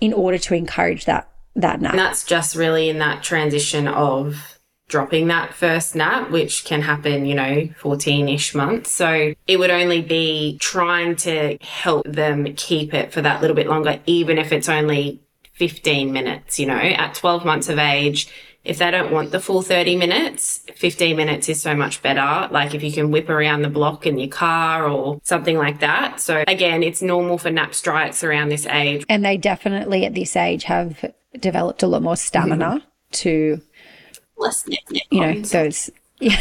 in 0.00 0.12
order 0.12 0.38
to 0.38 0.54
encourage 0.54 1.04
that 1.04 1.30
that 1.54 1.80
nap. 1.80 1.92
And 1.92 1.98
that's 1.98 2.24
just 2.24 2.54
really 2.54 2.88
in 2.88 2.98
that 2.98 3.22
transition 3.22 3.88
of 3.88 4.55
dropping 4.88 5.26
that 5.28 5.52
first 5.52 5.96
nap, 5.96 6.30
which 6.30 6.64
can 6.64 6.82
happen, 6.82 7.26
you 7.26 7.34
know, 7.34 7.68
14 7.78 8.28
ish 8.28 8.54
months. 8.54 8.92
So 8.92 9.34
it 9.46 9.58
would 9.58 9.70
only 9.70 10.00
be 10.00 10.58
trying 10.60 11.16
to 11.16 11.58
help 11.60 12.06
them 12.06 12.54
keep 12.54 12.94
it 12.94 13.12
for 13.12 13.20
that 13.22 13.40
little 13.40 13.56
bit 13.56 13.66
longer, 13.66 14.00
even 14.06 14.38
if 14.38 14.52
it's 14.52 14.68
only 14.68 15.20
15 15.54 16.12
minutes, 16.12 16.58
you 16.58 16.66
know, 16.66 16.74
at 16.74 17.14
12 17.14 17.44
months 17.44 17.68
of 17.68 17.78
age. 17.78 18.28
If 18.62 18.78
they 18.78 18.90
don't 18.90 19.12
want 19.12 19.30
the 19.30 19.38
full 19.38 19.62
30 19.62 19.96
minutes, 19.96 20.64
15 20.74 21.16
minutes 21.16 21.48
is 21.48 21.60
so 21.60 21.74
much 21.74 22.02
better. 22.02 22.52
Like 22.52 22.74
if 22.74 22.82
you 22.82 22.90
can 22.90 23.12
whip 23.12 23.28
around 23.28 23.62
the 23.62 23.68
block 23.68 24.06
in 24.06 24.18
your 24.18 24.28
car 24.28 24.88
or 24.88 25.20
something 25.22 25.56
like 25.56 25.80
that. 25.80 26.20
So 26.20 26.42
again, 26.48 26.82
it's 26.82 27.00
normal 27.00 27.38
for 27.38 27.50
nap 27.50 27.74
strikes 27.74 28.24
around 28.24 28.48
this 28.48 28.66
age. 28.66 29.04
And 29.08 29.24
they 29.24 29.36
definitely 29.36 30.04
at 30.04 30.14
this 30.14 30.34
age 30.34 30.64
have 30.64 31.12
developed 31.38 31.84
a 31.84 31.86
lot 31.86 32.02
more 32.02 32.16
stamina 32.16 32.64
mm-hmm. 32.64 32.86
to, 33.12 33.60
you 35.10 35.20
know, 35.20 35.40
those. 35.40 35.90
Yeah. 36.18 36.40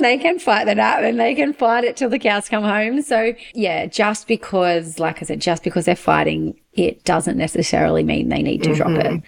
they 0.00 0.18
can 0.20 0.40
fight 0.40 0.64
that 0.64 0.80
up 0.80 0.98
and 0.98 1.20
they 1.20 1.36
can 1.36 1.52
fight 1.52 1.84
it 1.84 1.96
till 1.96 2.10
the 2.10 2.18
cows 2.18 2.48
come 2.48 2.64
home. 2.64 3.02
So, 3.02 3.34
yeah, 3.54 3.86
just 3.86 4.26
because, 4.26 4.98
like 4.98 5.22
I 5.22 5.26
said, 5.26 5.40
just 5.40 5.62
because 5.62 5.84
they're 5.84 5.94
fighting, 5.94 6.58
it 6.72 7.04
doesn't 7.04 7.38
necessarily 7.38 8.02
mean 8.02 8.30
they 8.30 8.42
need 8.42 8.64
to 8.64 8.70
mm-hmm. 8.70 8.76
drop 8.78 9.04
it. 9.04 9.12
Mm-hmm. 9.12 9.26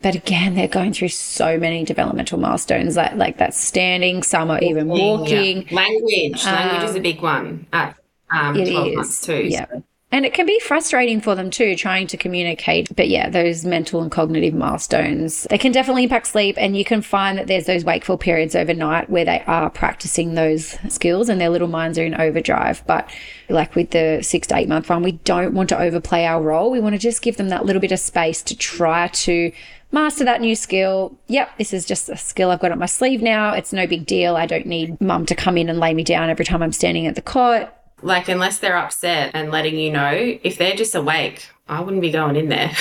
But 0.00 0.14
again, 0.14 0.54
they're 0.54 0.66
going 0.66 0.94
through 0.94 1.08
so 1.08 1.58
many 1.58 1.84
developmental 1.84 2.38
milestones, 2.38 2.96
like 2.96 3.16
like 3.16 3.38
that 3.38 3.52
standing. 3.52 4.22
Some 4.22 4.50
are 4.50 4.60
even 4.60 4.88
walking. 4.88 5.66
Yeah. 5.68 5.74
Language, 5.74 6.46
um, 6.46 6.54
language 6.54 6.90
is 6.90 6.96
a 6.96 7.00
big 7.00 7.20
one 7.20 7.66
at 7.72 7.96
um, 8.30 8.54
twelve 8.54 8.88
is. 8.88 8.96
months 8.96 9.20
too. 9.26 9.44
Yeah. 9.44 9.66
So. 9.70 9.82
And 10.10 10.24
it 10.24 10.32
can 10.32 10.46
be 10.46 10.58
frustrating 10.60 11.20
for 11.20 11.34
them 11.34 11.50
too, 11.50 11.76
trying 11.76 12.06
to 12.06 12.16
communicate. 12.16 12.94
But 12.96 13.08
yeah, 13.08 13.28
those 13.28 13.66
mental 13.66 14.00
and 14.00 14.10
cognitive 14.10 14.54
milestones, 14.54 15.46
they 15.50 15.58
can 15.58 15.70
definitely 15.70 16.04
impact 16.04 16.28
sleep. 16.28 16.56
And 16.58 16.76
you 16.76 16.84
can 16.84 17.02
find 17.02 17.36
that 17.36 17.46
there's 17.46 17.66
those 17.66 17.84
wakeful 17.84 18.16
periods 18.16 18.56
overnight 18.56 19.10
where 19.10 19.26
they 19.26 19.42
are 19.46 19.68
practicing 19.68 20.34
those 20.34 20.78
skills 20.88 21.28
and 21.28 21.38
their 21.38 21.50
little 21.50 21.68
minds 21.68 21.98
are 21.98 22.06
in 22.06 22.14
overdrive. 22.14 22.82
But 22.86 23.10
like 23.50 23.74
with 23.74 23.90
the 23.90 24.20
six 24.22 24.46
to 24.48 24.56
eight 24.56 24.68
month 24.68 24.88
one, 24.88 25.02
we 25.02 25.12
don't 25.12 25.52
want 25.52 25.68
to 25.70 25.78
overplay 25.78 26.24
our 26.24 26.40
role. 26.40 26.70
We 26.70 26.80
want 26.80 26.94
to 26.94 26.98
just 26.98 27.20
give 27.20 27.36
them 27.36 27.50
that 27.50 27.66
little 27.66 27.80
bit 27.80 27.92
of 27.92 28.00
space 28.00 28.40
to 28.44 28.56
try 28.56 29.08
to 29.08 29.52
master 29.92 30.24
that 30.24 30.40
new 30.40 30.54
skill. 30.54 31.18
Yep, 31.26 31.58
this 31.58 31.74
is 31.74 31.84
just 31.84 32.08
a 32.08 32.16
skill 32.16 32.50
I've 32.50 32.60
got 32.60 32.72
up 32.72 32.78
my 32.78 32.86
sleeve 32.86 33.20
now. 33.20 33.52
It's 33.52 33.74
no 33.74 33.86
big 33.86 34.06
deal. 34.06 34.36
I 34.36 34.46
don't 34.46 34.66
need 34.66 34.98
mum 35.02 35.26
to 35.26 35.34
come 35.34 35.58
in 35.58 35.68
and 35.68 35.78
lay 35.78 35.92
me 35.92 36.02
down 36.02 36.30
every 36.30 36.46
time 36.46 36.62
I'm 36.62 36.72
standing 36.72 37.06
at 37.06 37.14
the 37.14 37.22
cot. 37.22 37.74
Like, 38.02 38.28
unless 38.28 38.58
they're 38.58 38.76
upset 38.76 39.32
and 39.34 39.50
letting 39.50 39.76
you 39.76 39.90
know, 39.90 40.12
if 40.42 40.56
they're 40.58 40.76
just 40.76 40.94
awake, 40.94 41.48
I 41.68 41.80
wouldn't 41.80 42.02
be 42.02 42.10
going 42.10 42.36
in 42.36 42.48
there. 42.48 42.70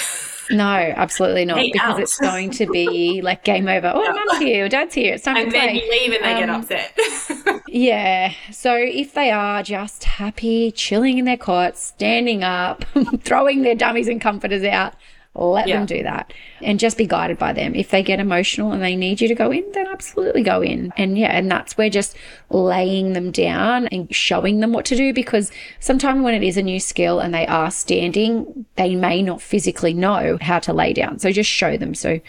No, 0.49 0.63
absolutely 0.63 1.43
not. 1.43 1.58
Hey, 1.58 1.71
because 1.73 1.95
out. 1.95 1.99
it's 1.99 2.17
going 2.17 2.51
to 2.51 2.67
be 2.67 3.21
like 3.21 3.43
game 3.43 3.67
over. 3.67 3.91
Oh, 3.93 4.13
mum's 4.27 4.38
here, 4.39 4.69
dad's 4.69 4.93
here. 4.95 5.15
It's 5.15 5.25
time 5.25 5.36
and 5.36 5.47
to 5.47 5.51
then 5.51 5.71
play. 5.71 5.84
you 5.84 5.91
leave 5.91 6.13
and 6.13 6.23
they 6.23 6.39
get 6.39 6.49
Um, 6.49 6.62
upset. 6.62 7.62
Yeah. 7.67 8.32
So 8.53 8.73
if 8.73 9.13
they 9.13 9.30
are 9.30 9.62
just 9.62 10.06
happy, 10.06 10.71
chilling 10.71 11.17
in 11.17 11.25
their 11.25 11.36
cots, 11.36 11.82
standing 11.84 12.45
up, 12.45 12.86
throwing 13.23 13.63
their 13.63 13.75
dummies 13.75 14.08
and 14.08 14.21
comforters 14.21 14.63
out, 14.63 14.93
let 15.38 15.67
Yeah. 15.67 15.78
them 15.78 15.86
do 15.86 16.04
that 16.04 16.34
and 16.62 16.80
just 16.80 16.97
be 16.97 17.06
guided 17.06 17.38
by 17.38 17.54
them. 17.54 17.76
If 17.76 17.89
they 17.89 18.02
get 18.04 18.19
emotional 18.19 18.71
and 18.71 18.82
they 18.82 18.95
need 18.95 19.21
you 19.21 19.28
to 19.28 19.36
go 19.36 19.52
in, 19.52 19.63
then 19.73 19.88
absolutely 19.88 20.41
go 20.43 20.62
in. 20.62 20.91
And 20.97 21.17
yeah, 21.17 21.32
and 21.38 21.50
that's 21.50 21.78
where 21.78 21.89
just 21.89 22.15
laying 22.50 23.13
them 23.13 23.32
down 23.32 23.88
and 23.88 24.13
showing 24.13 24.60
them 24.60 24.73
what 24.73 24.86
to 24.86 24.95
do 24.95 25.13
because 25.13 25.52
sometimes 25.80 26.21
when 26.23 26.34
it 26.34 26.43
is 26.43 26.58
a 26.58 26.63
new 26.63 26.80
skill 26.80 27.19
and 27.19 27.34
they 27.34 27.45
are 27.47 27.69
standing, 27.71 28.65
they 28.76 28.95
may 28.95 29.21
not 29.21 29.41
physically 29.41 29.93
know 29.93 30.38
how 30.41 30.60
to 30.60 30.73
lay 30.73 30.93
down. 30.93 31.19
So 31.19 31.32
just 31.32 31.50
show 31.50 31.78
them. 31.78 31.93
So 31.93 32.19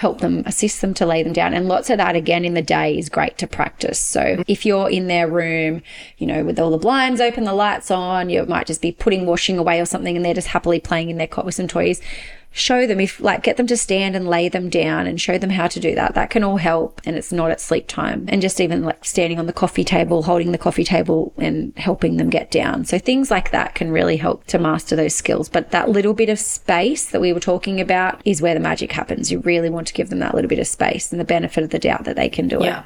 help 0.00 0.22
them, 0.22 0.42
assist 0.46 0.80
them 0.80 0.94
to 0.94 1.04
lay 1.04 1.22
them 1.22 1.34
down. 1.34 1.52
And 1.52 1.68
lots 1.68 1.90
of 1.90 1.98
that 1.98 2.16
again 2.16 2.42
in 2.42 2.54
the 2.54 2.62
day 2.62 2.96
is 2.96 3.10
great 3.10 3.36
to 3.36 3.46
practice. 3.46 3.98
So 3.98 4.42
if 4.48 4.64
you're 4.64 4.88
in 4.88 5.08
their 5.08 5.28
room, 5.28 5.82
you 6.16 6.26
know, 6.26 6.42
with 6.42 6.58
all 6.58 6.70
the 6.70 6.78
blinds 6.78 7.20
open, 7.20 7.44
the 7.44 7.52
lights 7.52 7.90
on, 7.90 8.30
you 8.30 8.46
might 8.46 8.66
just 8.66 8.80
be 8.80 8.92
putting 8.92 9.26
washing 9.26 9.58
away 9.58 9.78
or 9.78 9.84
something 9.84 10.16
and 10.16 10.24
they're 10.24 10.32
just 10.32 10.48
happily 10.48 10.80
playing 10.80 11.10
in 11.10 11.18
their 11.18 11.26
cot 11.26 11.44
with 11.44 11.54
some 11.54 11.68
toys. 11.68 12.00
Show 12.52 12.84
them 12.86 12.98
if 12.98 13.20
like 13.20 13.44
get 13.44 13.56
them 13.56 13.68
to 13.68 13.76
stand 13.76 14.16
and 14.16 14.28
lay 14.28 14.48
them 14.48 14.68
down 14.68 15.06
and 15.06 15.20
show 15.20 15.38
them 15.38 15.50
how 15.50 15.68
to 15.68 15.78
do 15.78 15.94
that. 15.94 16.14
That 16.14 16.30
can 16.30 16.42
all 16.42 16.56
help 16.56 17.00
and 17.04 17.16
it's 17.16 17.30
not 17.30 17.52
at 17.52 17.60
sleep 17.60 17.86
time. 17.86 18.26
And 18.28 18.42
just 18.42 18.60
even 18.60 18.82
like 18.82 19.04
standing 19.04 19.38
on 19.38 19.46
the 19.46 19.52
coffee 19.52 19.84
table, 19.84 20.24
holding 20.24 20.50
the 20.50 20.58
coffee 20.58 20.82
table 20.82 21.32
and 21.36 21.72
helping 21.76 22.16
them 22.16 22.28
get 22.28 22.50
down. 22.50 22.84
So 22.84 22.98
things 22.98 23.30
like 23.30 23.52
that 23.52 23.76
can 23.76 23.92
really 23.92 24.16
help 24.16 24.44
to 24.48 24.58
master 24.58 24.96
those 24.96 25.14
skills. 25.14 25.48
But 25.48 25.70
that 25.70 25.90
little 25.90 26.12
bit 26.12 26.28
of 26.28 26.40
space 26.40 27.06
that 27.06 27.20
we 27.20 27.32
were 27.32 27.40
talking 27.40 27.80
about 27.80 28.20
is 28.24 28.42
where 28.42 28.54
the 28.54 28.60
magic 28.60 28.90
happens. 28.90 29.30
You 29.30 29.38
really 29.40 29.70
want 29.70 29.86
to 29.86 29.94
give 29.94 30.10
them 30.10 30.18
that 30.18 30.34
little 30.34 30.48
bit 30.48 30.58
of 30.58 30.66
space 30.66 31.12
and 31.12 31.20
the 31.20 31.24
benefit 31.24 31.62
of 31.62 31.70
the 31.70 31.78
doubt 31.78 32.04
that 32.04 32.16
they 32.16 32.28
can 32.28 32.48
do 32.48 32.60
it. 32.60 32.64
yeah. 32.64 32.84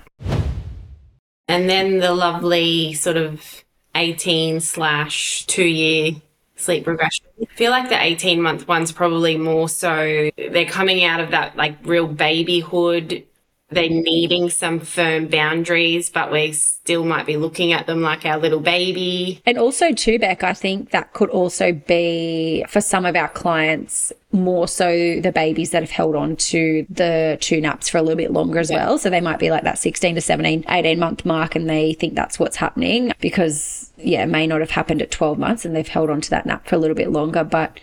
And 1.49 1.69
then 1.69 1.99
the 1.99 2.15
lovely 2.15 2.95
sort 2.95 3.17
of 3.17 3.65
18 3.95 4.61
slash 4.61 5.47
two 5.47 5.67
year 5.67 6.13
sleep 6.65 6.87
regression. 6.87 7.27
I 7.41 7.47
feel 7.57 7.71
like 7.71 7.89
the 7.89 8.03
18 8.03 8.41
month 8.41 8.67
one's 8.67 8.93
probably 8.93 9.37
more 9.37 9.69
so 9.69 10.31
they're 10.37 10.65
coming 10.65 11.05
out 11.05 11.21
of 11.21 11.31
that 11.31 11.57
like 11.57 11.77
real 11.85 12.07
babyhood. 12.07 13.25
They're 13.71 13.89
needing 13.89 14.51
some 14.51 14.79
firm 14.79 15.27
boundaries, 15.27 16.11
but 16.11 16.31
we 16.31 16.53
still 16.53 17.05
might 17.05 17.27
be 17.27 17.37
looking 17.37 17.73
at 17.73 17.87
them 17.87 18.03
like 18.03 18.25
our 18.25 18.39
little 18.39 18.61
baby. 18.61 19.43
And 19.47 19.59
also, 19.59 19.93
too, 19.93 20.19
Beck, 20.19 20.45
I 20.45 20.53
think 20.53 20.91
that 20.91 21.13
could 21.13 21.31
also 21.31 21.73
be 21.73 22.65
for 22.69 22.81
some 22.81 23.05
of 23.05 23.17
our 23.17 23.29
clients 23.29 24.13
more 24.35 24.67
so 24.67 25.21
the 25.21 25.33
babies 25.33 25.71
that 25.71 25.83
have 25.83 25.91
held 25.91 26.17
on 26.17 26.37
to 26.37 26.85
the 26.91 27.39
two 27.41 27.61
naps 27.61 27.89
for 27.89 27.99
a 27.99 28.03
little 28.03 28.17
bit 28.17 28.33
longer 28.33 28.59
as 28.59 28.71
well. 28.71 28.99
So 28.99 29.09
they 29.09 29.21
might 29.21 29.39
be 29.39 29.51
like 29.51 29.63
that 29.63 29.79
16 29.79 30.17
to 30.17 30.21
17, 30.21 30.65
18 30.69 30.99
month 30.99 31.25
mark 31.25 31.55
and 31.55 31.71
they 31.71 31.95
think 31.95 32.15
that's 32.15 32.39
what's 32.39 32.57
happening 32.57 33.13
because, 33.21 33.93
yeah, 33.97 34.25
it 34.25 34.29
may 34.29 34.47
not 34.47 34.61
have 34.61 34.71
happened 34.71 35.01
at 35.01 35.11
12 35.11 35.39
months 35.39 35.65
and 35.65 35.75
they've 35.75 35.87
held 35.87 36.11
on 36.11 36.21
to 36.21 36.31
that 36.31 36.47
nap 36.47 36.67
for 36.67 36.75
a 36.75 36.79
little 36.79 36.97
bit 36.97 37.11
longer. 37.11 37.45
But 37.45 37.79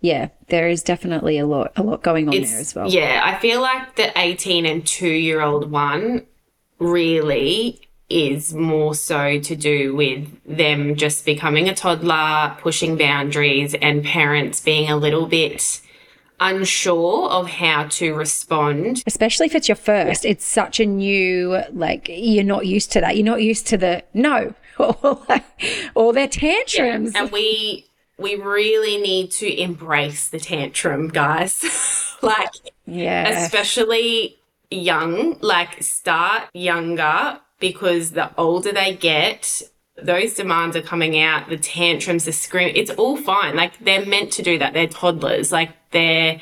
yeah, 0.00 0.28
there 0.48 0.68
is 0.68 0.82
definitely 0.82 1.38
a 1.38 1.46
lot, 1.46 1.72
a 1.76 1.82
lot 1.82 2.02
going 2.02 2.28
on 2.28 2.40
there 2.40 2.60
as 2.60 2.74
well. 2.74 2.88
Yeah, 2.88 3.20
I 3.24 3.38
feel 3.40 3.60
like 3.60 3.96
the 3.96 4.16
18 4.16 4.66
and 4.66 4.86
2 4.86 5.08
year 5.08 5.40
old 5.40 5.70
one 5.70 6.26
really 6.78 7.80
is 8.08 8.54
more 8.54 8.94
so 8.94 9.38
to 9.38 9.56
do 9.56 9.94
with 9.94 10.28
them 10.46 10.94
just 10.94 11.26
becoming 11.26 11.68
a 11.68 11.74
toddler, 11.74 12.56
pushing 12.60 12.96
boundaries, 12.96 13.74
and 13.74 14.04
parents 14.04 14.60
being 14.60 14.88
a 14.88 14.96
little 14.96 15.26
bit 15.26 15.82
unsure 16.40 17.28
of 17.30 17.48
how 17.48 17.84
to 17.84 18.14
respond. 18.14 19.02
especially 19.06 19.46
if 19.46 19.54
it's 19.54 19.68
your 19.68 19.76
first 19.76 20.24
it's 20.24 20.44
such 20.44 20.80
a 20.80 20.86
new 20.86 21.60
like 21.72 22.08
you're 22.08 22.44
not 22.44 22.66
used 22.66 22.92
to 22.92 23.00
that 23.00 23.16
you're 23.16 23.24
not 23.26 23.42
used 23.42 23.66
to 23.66 23.76
the 23.76 24.02
no 24.14 24.54
or, 24.78 25.20
like, 25.28 25.44
or 25.94 26.12
their 26.12 26.28
tantrums 26.28 27.12
And 27.14 27.30
we 27.32 27.86
we 28.18 28.34
really 28.34 28.98
need 28.98 29.30
to 29.32 29.60
embrace 29.60 30.28
the 30.28 30.40
tantrum, 30.40 31.08
guys. 31.08 31.64
like 32.22 32.50
yeah 32.86 33.28
especially 33.28 34.36
young, 34.70 35.38
like 35.40 35.82
start 35.82 36.44
younger 36.54 37.40
because 37.58 38.12
the 38.12 38.30
older 38.36 38.72
they 38.72 38.94
get, 38.94 39.62
those 40.02 40.34
demands 40.34 40.76
are 40.76 40.82
coming 40.82 41.20
out, 41.20 41.48
the 41.48 41.58
tantrums, 41.58 42.24
the 42.24 42.32
scream, 42.32 42.72
it's 42.74 42.90
all 42.92 43.16
fine. 43.16 43.56
Like 43.56 43.78
they're 43.84 44.06
meant 44.06 44.32
to 44.32 44.42
do 44.42 44.58
that. 44.58 44.74
They're 44.74 44.86
toddlers. 44.86 45.52
Like 45.52 45.70
they're 45.90 46.40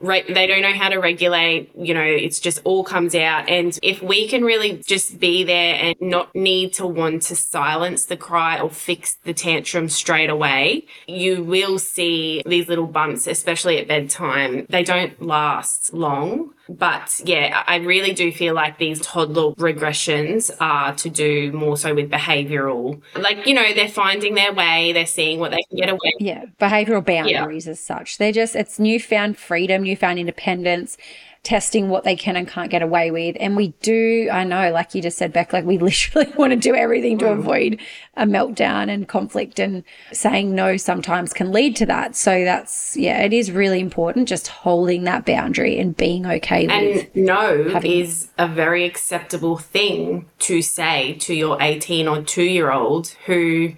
re- 0.00 0.32
they 0.32 0.46
don't 0.46 0.62
know 0.62 0.72
how 0.72 0.88
to 0.88 0.98
regulate, 0.98 1.70
you 1.76 1.94
know, 1.94 2.02
it's 2.02 2.40
just 2.40 2.60
all 2.64 2.82
comes 2.82 3.14
out. 3.14 3.48
And 3.48 3.78
if 3.82 4.02
we 4.02 4.26
can 4.26 4.42
really 4.42 4.78
just 4.78 5.20
be 5.20 5.44
there 5.44 5.74
and 5.76 5.96
not 6.00 6.34
need 6.34 6.72
to 6.74 6.86
want 6.86 7.22
to 7.22 7.36
silence 7.36 8.06
the 8.06 8.16
cry 8.16 8.58
or 8.58 8.70
fix 8.70 9.16
the 9.24 9.34
tantrum 9.34 9.88
straight 9.88 10.30
away, 10.30 10.86
you 11.06 11.44
will 11.44 11.78
see 11.78 12.42
these 12.46 12.68
little 12.68 12.86
bumps, 12.86 13.26
especially 13.26 13.78
at 13.78 13.88
bedtime. 13.88 14.66
They 14.68 14.82
don't 14.82 15.20
last 15.22 15.92
long. 15.92 16.54
But 16.78 17.20
yeah, 17.24 17.64
I 17.66 17.76
really 17.76 18.12
do 18.12 18.30
feel 18.32 18.54
like 18.54 18.78
these 18.78 19.00
toddler 19.00 19.52
regressions 19.54 20.50
are 20.60 20.94
to 20.94 21.10
do 21.10 21.52
more 21.52 21.76
so 21.76 21.94
with 21.94 22.10
behavioral. 22.10 23.00
Like, 23.16 23.46
you 23.46 23.54
know, 23.54 23.74
they're 23.74 23.88
finding 23.88 24.34
their 24.34 24.52
way, 24.52 24.92
they're 24.92 25.06
seeing 25.06 25.38
what 25.40 25.50
they 25.50 25.62
can 25.68 25.76
get 25.76 25.88
away 25.88 26.10
yeah 26.20 26.44
behavioral 26.60 27.04
boundaries 27.04 27.66
as 27.66 27.80
such 27.80 28.18
they're 28.18 28.30
just 28.30 28.54
it's 28.54 28.78
newfound 28.78 29.36
freedom 29.36 29.82
newfound 29.82 30.18
independence 30.18 30.96
testing 31.42 31.88
what 31.88 32.04
they 32.04 32.14
can 32.14 32.36
and 32.36 32.46
can't 32.46 32.70
get 32.70 32.82
away 32.82 33.10
with. 33.10 33.36
And 33.40 33.56
we 33.56 33.68
do 33.80 34.28
i 34.30 34.44
know 34.44 34.70
like 34.70 34.94
you 34.94 35.00
just 35.00 35.16
said 35.16 35.32
beck 35.32 35.52
like 35.52 35.64
we 35.64 35.78
literally 35.90 36.30
want 36.36 36.52
to 36.52 36.56
do 36.56 36.74
everything 36.74 37.18
to 37.18 37.26
mm. 37.26 37.38
avoid 37.38 37.80
a 38.16 38.24
meltdown 38.24 38.90
and 38.90 39.08
conflict 39.08 39.58
and 39.58 39.82
saying 40.12 40.54
no 40.54 40.76
sometimes 40.76 41.32
can 41.32 41.50
lead 41.50 41.76
to 41.76 41.86
that. 41.86 42.14
So 42.14 42.44
that's 42.44 42.96
yeah 42.96 43.22
it 43.22 43.32
is 43.32 43.50
really 43.50 43.80
important 43.80 44.28
just 44.28 44.48
holding 44.48 45.04
that 45.04 45.24
boundary 45.24 45.78
and 45.78 45.96
being 45.96 46.26
okay 46.26 46.66
with 46.66 47.08
And 47.14 47.14
no 47.14 47.80
is 47.84 48.28
a 48.38 48.46
very 48.46 48.84
acceptable 48.84 49.56
thing 49.56 50.28
to 50.40 50.60
say 50.60 51.14
to 51.20 51.34
your 51.34 51.60
18 51.60 52.06
or 52.06 52.22
2 52.22 52.42
year 52.42 52.70
old 52.70 53.08
who 53.26 53.74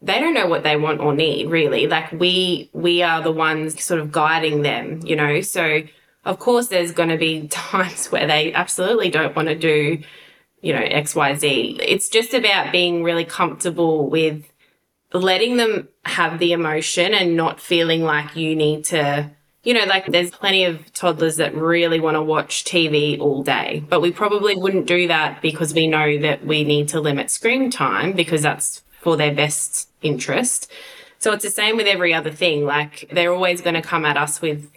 they 0.00 0.20
don't 0.20 0.34
know 0.34 0.46
what 0.46 0.62
they 0.62 0.76
want 0.76 1.00
or 1.00 1.14
need 1.14 1.50
really. 1.50 1.88
Like 1.88 2.12
we 2.12 2.70
we 2.72 3.02
are 3.02 3.20
the 3.20 3.32
ones 3.32 3.82
sort 3.82 4.00
of 4.00 4.12
guiding 4.12 4.62
them 4.62 5.00
you 5.02 5.16
know? 5.16 5.40
So 5.40 5.82
of 6.24 6.38
course 6.38 6.68
there's 6.68 6.92
going 6.92 7.08
to 7.08 7.18
be 7.18 7.48
times 7.48 8.10
where 8.10 8.26
they 8.26 8.52
absolutely 8.52 9.10
don't 9.10 9.36
want 9.36 9.48
to 9.48 9.54
do 9.54 9.98
you 10.62 10.72
know 10.72 10.80
xyz 10.82 11.78
it's 11.80 12.08
just 12.08 12.34
about 12.34 12.72
being 12.72 13.02
really 13.02 13.24
comfortable 13.24 14.08
with 14.08 14.50
letting 15.12 15.56
them 15.56 15.88
have 16.04 16.38
the 16.38 16.52
emotion 16.52 17.14
and 17.14 17.36
not 17.36 17.60
feeling 17.60 18.02
like 18.02 18.34
you 18.34 18.56
need 18.56 18.84
to 18.84 19.30
you 19.64 19.72
know, 19.72 19.84
like 19.84 20.06
there's 20.06 20.30
plenty 20.30 20.64
of 20.64 20.92
toddlers 20.92 21.36
that 21.36 21.54
really 21.54 21.98
want 21.98 22.16
to 22.16 22.22
watch 22.22 22.64
TV 22.64 23.18
all 23.18 23.42
day, 23.42 23.82
but 23.88 24.00
we 24.00 24.12
probably 24.12 24.54
wouldn't 24.54 24.86
do 24.86 25.08
that 25.08 25.40
because 25.40 25.72
we 25.72 25.86
know 25.86 26.18
that 26.18 26.44
we 26.44 26.64
need 26.64 26.88
to 26.88 27.00
limit 27.00 27.30
screen 27.30 27.70
time 27.70 28.12
because 28.12 28.42
that's 28.42 28.82
for 29.00 29.16
their 29.16 29.34
best 29.34 29.88
interest. 30.02 30.70
So 31.18 31.32
it's 31.32 31.44
the 31.44 31.50
same 31.50 31.78
with 31.78 31.86
every 31.86 32.12
other 32.12 32.30
thing. 32.30 32.66
Like 32.66 33.08
they're 33.10 33.32
always 33.32 33.62
going 33.62 33.74
to 33.74 33.82
come 33.82 34.04
at 34.04 34.18
us 34.18 34.42
with 34.42 34.70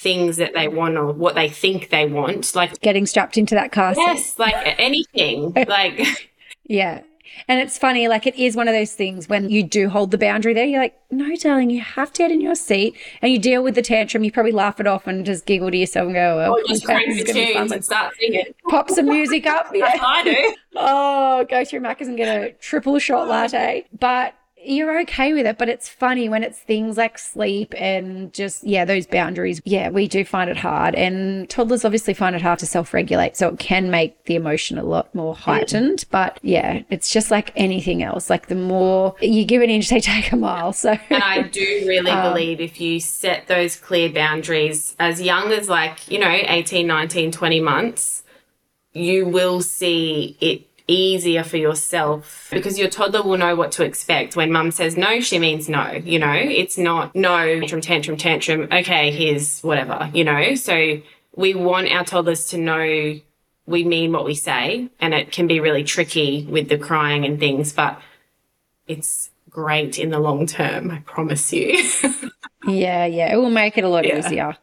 things 0.00 0.38
that 0.38 0.54
they 0.54 0.66
want 0.68 0.96
or 0.96 1.12
what 1.12 1.34
they 1.34 1.48
think 1.48 1.90
they 1.90 2.06
want. 2.06 2.54
Like, 2.54 2.80
getting 2.80 3.06
strapped 3.06 3.36
into 3.36 3.54
that 3.54 3.70
car 3.72 3.94
seat. 3.94 4.00
yes, 4.06 4.38
like 4.38 4.54
anything. 4.78 5.52
like, 5.68 6.30
Yeah. 6.64 7.02
And 7.48 7.60
it's 7.60 7.78
funny, 7.78 8.06
like 8.08 8.26
it 8.26 8.34
is 8.36 8.56
one 8.56 8.66
of 8.68 8.74
those 8.74 8.92
things 8.92 9.28
when 9.28 9.48
you 9.50 9.62
do 9.62 9.88
hold 9.88 10.10
the 10.10 10.18
boundary 10.18 10.52
there, 10.52 10.66
you're 10.66 10.80
like, 10.80 10.98
no, 11.10 11.34
darling, 11.36 11.70
you 11.70 11.80
have 11.80 12.12
to 12.14 12.18
get 12.24 12.30
in 12.30 12.40
your 12.40 12.54
seat 12.56 12.94
and 13.22 13.32
you 13.32 13.38
deal 13.38 13.62
with 13.62 13.76
the 13.76 13.82
tantrum. 13.82 14.24
You 14.24 14.32
probably 14.32 14.52
laugh 14.52 14.78
it 14.80 14.86
off 14.86 15.06
and 15.06 15.24
just 15.24 15.46
giggle 15.46 15.70
to 15.70 15.76
yourself 15.76 16.06
and 16.06 16.14
go, 16.14 16.36
well, 16.36 16.52
or 16.52 16.62
just 16.66 16.84
okay, 16.84 16.92
crank 16.94 17.06
this 17.08 17.22
the 17.22 17.28
is 17.30 17.34
gonna 17.34 17.46
be 17.46 17.52
fun. 17.52 17.62
tunes 17.62 17.72
and 17.72 17.84
start 17.84 18.14
singing. 18.18 18.44
Pop 18.68 18.90
some 18.90 19.06
music 19.06 19.46
up. 19.46 19.70
Yeah. 19.74 19.96
I 20.02 20.24
do. 20.24 20.54
Oh, 20.76 21.44
go 21.48 21.64
through 21.64 21.80
Macca's 21.80 22.08
and 22.08 22.16
get 22.16 22.28
a 22.42 22.52
triple 22.54 22.98
shot 23.00 23.26
latte. 23.28 23.86
But 23.98 24.34
you're 24.64 25.00
okay 25.00 25.32
with 25.32 25.46
it. 25.46 25.58
But 25.58 25.68
it's 25.68 25.88
funny 25.88 26.28
when 26.28 26.42
it's 26.42 26.58
things 26.58 26.96
like 26.96 27.18
sleep 27.18 27.74
and 27.76 28.32
just, 28.32 28.64
yeah, 28.64 28.84
those 28.84 29.06
boundaries. 29.06 29.60
Yeah, 29.64 29.90
we 29.90 30.08
do 30.08 30.24
find 30.24 30.50
it 30.50 30.56
hard. 30.56 30.94
And 30.94 31.48
toddlers 31.48 31.84
obviously 31.84 32.14
find 32.14 32.36
it 32.36 32.42
hard 32.42 32.58
to 32.60 32.66
self 32.66 32.92
regulate. 32.94 33.36
So 33.36 33.48
it 33.48 33.58
can 33.58 33.90
make 33.90 34.24
the 34.24 34.34
emotion 34.34 34.78
a 34.78 34.84
lot 34.84 35.14
more 35.14 35.34
heightened. 35.34 36.04
But 36.10 36.38
yeah, 36.42 36.82
it's 36.90 37.10
just 37.10 37.30
like 37.30 37.52
anything 37.56 38.02
else. 38.02 38.30
Like 38.30 38.48
the 38.48 38.54
more 38.54 39.14
you 39.20 39.44
give 39.44 39.62
an 39.62 39.70
inch, 39.70 39.88
they 39.88 40.00
take 40.00 40.32
a 40.32 40.36
mile. 40.36 40.72
So, 40.72 40.96
and 41.10 41.22
I 41.22 41.42
do 41.42 41.84
really 41.86 42.10
um, 42.10 42.32
believe 42.32 42.60
if 42.60 42.80
you 42.80 43.00
set 43.00 43.46
those 43.46 43.76
clear 43.76 44.10
boundaries 44.10 44.94
as 44.98 45.20
young 45.20 45.52
as 45.52 45.68
like, 45.68 46.10
you 46.10 46.18
know, 46.18 46.30
18, 46.30 46.86
19, 46.86 47.32
20 47.32 47.60
months, 47.60 48.22
you 48.92 49.26
will 49.26 49.60
see 49.60 50.36
it 50.40 50.69
easier 50.90 51.44
for 51.44 51.56
yourself 51.56 52.48
because 52.50 52.78
your 52.78 52.88
toddler 52.88 53.22
will 53.22 53.38
know 53.38 53.54
what 53.54 53.72
to 53.72 53.84
expect. 53.84 54.36
When 54.36 54.50
mum 54.50 54.70
says 54.70 54.96
no, 54.96 55.20
she 55.20 55.38
means 55.38 55.68
no. 55.68 55.90
You 55.92 56.18
know, 56.18 56.32
it's 56.32 56.76
not 56.76 57.14
no, 57.14 57.60
tantrum, 57.60 57.80
tantrum, 57.80 58.16
tantrum. 58.16 58.68
Okay, 58.72 59.10
here's 59.10 59.60
whatever, 59.60 60.10
you 60.12 60.24
know. 60.24 60.54
So 60.54 61.00
we 61.36 61.54
want 61.54 61.90
our 61.92 62.04
toddlers 62.04 62.48
to 62.48 62.58
know 62.58 63.20
we 63.70 63.84
mean 63.84 64.12
what 64.12 64.24
we 64.24 64.34
say. 64.34 64.90
And 65.00 65.14
it 65.14 65.32
can 65.32 65.46
be 65.46 65.60
really 65.60 65.84
tricky 65.84 66.44
with 66.44 66.68
the 66.68 66.76
crying 66.76 67.24
and 67.24 67.38
things, 67.38 67.72
but 67.72 68.00
it's 68.86 69.30
great 69.48 69.98
in 69.98 70.10
the 70.10 70.18
long 70.18 70.46
term, 70.46 70.90
I 70.90 70.98
promise 71.00 71.52
you. 71.52 71.68
yeah, 72.66 73.06
yeah. 73.06 73.32
It 73.32 73.36
will 73.36 73.50
make 73.50 73.78
it 73.78 73.84
a 73.84 73.88
lot 73.88 74.06
yeah. 74.06 74.18
easier. 74.18 74.56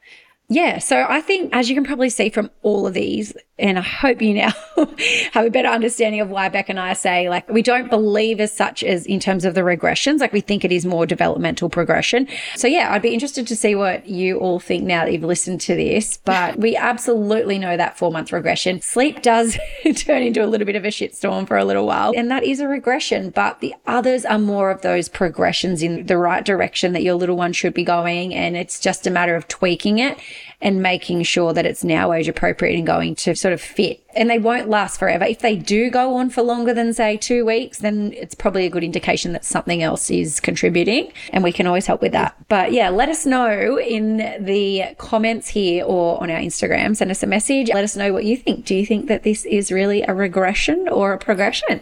Yeah, 0.49 0.79
so 0.79 1.05
I 1.07 1.21
think, 1.21 1.53
as 1.53 1.69
you 1.69 1.75
can 1.75 1.83
probably 1.83 2.09
see 2.09 2.29
from 2.29 2.49
all 2.61 2.87
of 2.87 2.93
these, 2.93 3.35
and 3.59 3.79
I 3.79 3.81
hope 3.81 4.21
you 4.21 4.35
now 4.35 4.51
have 5.31 5.45
a 5.45 5.49
better 5.49 5.67
understanding 5.67 6.21
of 6.21 6.29
why 6.29 6.47
Beck 6.49 6.69
and 6.69 6.79
I 6.79 6.93
say, 6.93 7.27
like, 7.27 7.49
we 7.49 7.63
don't 7.63 7.89
believe 7.89 8.39
as 8.39 8.51
such 8.51 8.83
as 8.83 9.05
in 9.07 9.19
terms 9.19 9.45
of 9.45 9.55
the 9.55 9.61
regressions. 9.61 10.19
Like, 10.19 10.31
we 10.31 10.41
think 10.41 10.63
it 10.63 10.71
is 10.71 10.85
more 10.85 11.07
developmental 11.07 11.67
progression. 11.67 12.27
So, 12.55 12.67
yeah, 12.67 12.93
I'd 12.93 13.01
be 13.01 13.13
interested 13.13 13.47
to 13.47 13.55
see 13.55 13.73
what 13.73 14.07
you 14.07 14.37
all 14.37 14.59
think 14.59 14.83
now 14.83 15.05
that 15.05 15.11
you've 15.11 15.23
listened 15.23 15.61
to 15.61 15.75
this. 15.75 16.17
But 16.17 16.59
we 16.59 16.75
absolutely 16.75 17.57
know 17.57 17.75
that 17.77 17.97
four 17.97 18.11
month 18.11 18.31
regression. 18.31 18.81
Sleep 18.81 19.23
does 19.23 19.57
turn 19.95 20.21
into 20.21 20.43
a 20.43 20.47
little 20.47 20.65
bit 20.65 20.75
of 20.75 20.85
a 20.85 20.89
shitstorm 20.89 21.47
for 21.47 21.57
a 21.57 21.65
little 21.65 21.87
while, 21.87 22.13
and 22.15 22.29
that 22.29 22.43
is 22.43 22.59
a 22.59 22.67
regression. 22.67 23.31
But 23.31 23.59
the 23.59 23.73
others 23.87 24.23
are 24.23 24.39
more 24.39 24.69
of 24.69 24.81
those 24.81 25.09
progressions 25.09 25.81
in 25.81 26.05
the 26.05 26.17
right 26.17 26.45
direction 26.45 26.93
that 26.93 27.01
your 27.01 27.15
little 27.15 27.37
one 27.37 27.53
should 27.53 27.73
be 27.73 27.83
going. 27.83 28.35
And 28.35 28.55
it's 28.55 28.79
just 28.79 29.07
a 29.07 29.09
matter 29.09 29.35
of 29.35 29.47
tweaking 29.47 29.97
it 29.97 30.19
and 30.59 30.81
making 30.81 31.21
sure 31.21 31.53
that 31.53 31.65
it's 31.65 31.83
now 31.83 32.11
age 32.11 32.27
appropriate 32.27 32.75
and 32.75 32.87
going 32.87 33.13
to 33.13 33.35
sort 33.35 33.53
of 33.53 33.61
fit. 33.61 34.03
And 34.15 34.27
they 34.27 34.39
won't 34.39 34.67
last 34.67 34.97
forever. 34.97 35.23
If 35.23 35.39
they 35.39 35.55
do 35.55 35.91
go 35.91 36.15
on 36.15 36.31
for 36.31 36.41
longer 36.41 36.73
than, 36.73 36.91
say, 36.93 37.17
two 37.17 37.45
weeks, 37.45 37.77
then 37.77 38.11
it's 38.13 38.33
probably 38.33 38.65
a 38.65 38.69
good 38.69 38.83
indication 38.83 39.33
that 39.33 39.45
something 39.45 39.83
else 39.83 40.09
is 40.09 40.39
contributing 40.39 41.13
and 41.31 41.43
we 41.43 41.51
can 41.51 41.67
always 41.67 41.85
help 41.85 42.01
with 42.01 42.13
that. 42.13 42.35
But 42.47 42.71
yeah, 42.71 42.89
let 42.89 43.09
us 43.09 43.27
know 43.27 43.79
in 43.79 44.17
the 44.43 44.95
comments 44.97 45.49
here 45.49 45.85
or 45.85 46.19
on 46.23 46.31
our 46.31 46.39
Instagram. 46.39 46.97
Send 46.97 47.11
us 47.11 47.21
a 47.21 47.27
message. 47.27 47.69
Let 47.71 47.83
us 47.83 47.95
know 47.95 48.11
what 48.11 48.25
you 48.25 48.35
think. 48.35 48.65
Do 48.65 48.73
you 48.73 48.85
think 48.87 49.07
that 49.09 49.21
this 49.21 49.45
is 49.45 49.71
really 49.71 50.01
a 50.01 50.15
regression 50.15 50.87
or 50.89 51.13
a 51.13 51.19
progression? 51.19 51.79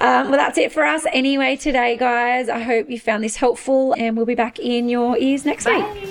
Um, 0.00 0.28
well, 0.30 0.32
that's 0.32 0.58
it 0.58 0.72
for 0.72 0.84
us 0.84 1.06
anyway 1.12 1.54
today, 1.54 1.96
guys. 1.96 2.48
I 2.48 2.58
hope 2.58 2.90
you 2.90 2.98
found 2.98 3.22
this 3.22 3.36
helpful 3.36 3.94
and 3.96 4.16
we'll 4.16 4.26
be 4.26 4.34
back 4.34 4.58
in 4.58 4.88
your 4.88 5.16
ears 5.16 5.44
next 5.44 5.66
Bye. 5.66 5.92
week. 5.94 6.10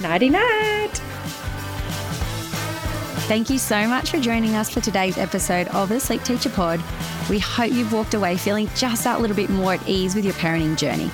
Nighty 0.00 0.28
night. 0.28 1.15
Thank 3.26 3.50
you 3.50 3.58
so 3.58 3.88
much 3.88 4.12
for 4.12 4.20
joining 4.20 4.54
us 4.54 4.70
for 4.70 4.80
today's 4.80 5.18
episode 5.18 5.66
of 5.68 5.88
the 5.88 5.98
Sleep 5.98 6.22
Teacher 6.22 6.48
Pod. 6.48 6.80
We 7.28 7.40
hope 7.40 7.72
you've 7.72 7.92
walked 7.92 8.14
away 8.14 8.36
feeling 8.36 8.70
just 8.76 9.02
that 9.02 9.20
little 9.20 9.34
bit 9.34 9.50
more 9.50 9.74
at 9.74 9.88
ease 9.88 10.14
with 10.14 10.24
your 10.24 10.34
parenting 10.34 10.76
journey. 10.76 11.10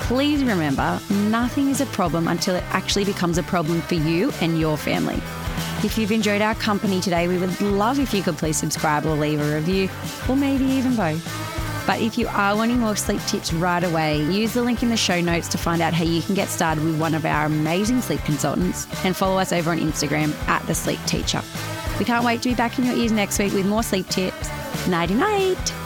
Please 0.00 0.42
remember, 0.42 1.00
nothing 1.10 1.68
is 1.68 1.80
a 1.80 1.86
problem 1.86 2.26
until 2.26 2.56
it 2.56 2.64
actually 2.70 3.04
becomes 3.04 3.38
a 3.38 3.44
problem 3.44 3.82
for 3.82 3.94
you 3.94 4.32
and 4.40 4.58
your 4.58 4.76
family. 4.76 5.22
If 5.84 5.96
you've 5.96 6.10
enjoyed 6.10 6.42
our 6.42 6.56
company 6.56 7.00
today, 7.00 7.28
we 7.28 7.38
would 7.38 7.60
love 7.60 8.00
if 8.00 8.12
you 8.12 8.24
could 8.24 8.36
please 8.36 8.56
subscribe 8.56 9.06
or 9.06 9.14
leave 9.14 9.40
a 9.40 9.54
review, 9.54 9.88
or 10.28 10.34
maybe 10.34 10.64
even 10.64 10.96
both. 10.96 11.53
But 11.86 12.00
if 12.00 12.16
you 12.16 12.26
are 12.28 12.56
wanting 12.56 12.80
more 12.80 12.96
sleep 12.96 13.20
tips 13.26 13.52
right 13.52 13.84
away, 13.84 14.22
use 14.22 14.54
the 14.54 14.62
link 14.62 14.82
in 14.82 14.88
the 14.88 14.96
show 14.96 15.20
notes 15.20 15.48
to 15.48 15.58
find 15.58 15.82
out 15.82 15.92
how 15.92 16.04
you 16.04 16.22
can 16.22 16.34
get 16.34 16.48
started 16.48 16.82
with 16.82 16.98
one 16.98 17.14
of 17.14 17.26
our 17.26 17.44
amazing 17.46 18.00
sleep 18.00 18.20
consultants 18.20 18.86
and 19.04 19.14
follow 19.14 19.38
us 19.38 19.52
over 19.52 19.70
on 19.70 19.78
Instagram 19.78 20.32
at 20.48 20.66
The 20.66 20.74
Sleep 20.74 21.00
Teacher. 21.06 21.42
We 21.98 22.04
can't 22.04 22.24
wait 22.24 22.42
to 22.42 22.48
be 22.48 22.54
back 22.54 22.78
in 22.78 22.86
your 22.86 22.96
ears 22.96 23.12
next 23.12 23.38
week 23.38 23.52
with 23.52 23.66
more 23.66 23.82
sleep 23.82 24.08
tips. 24.08 24.48
Nighty 24.88 25.14
night. 25.14 25.83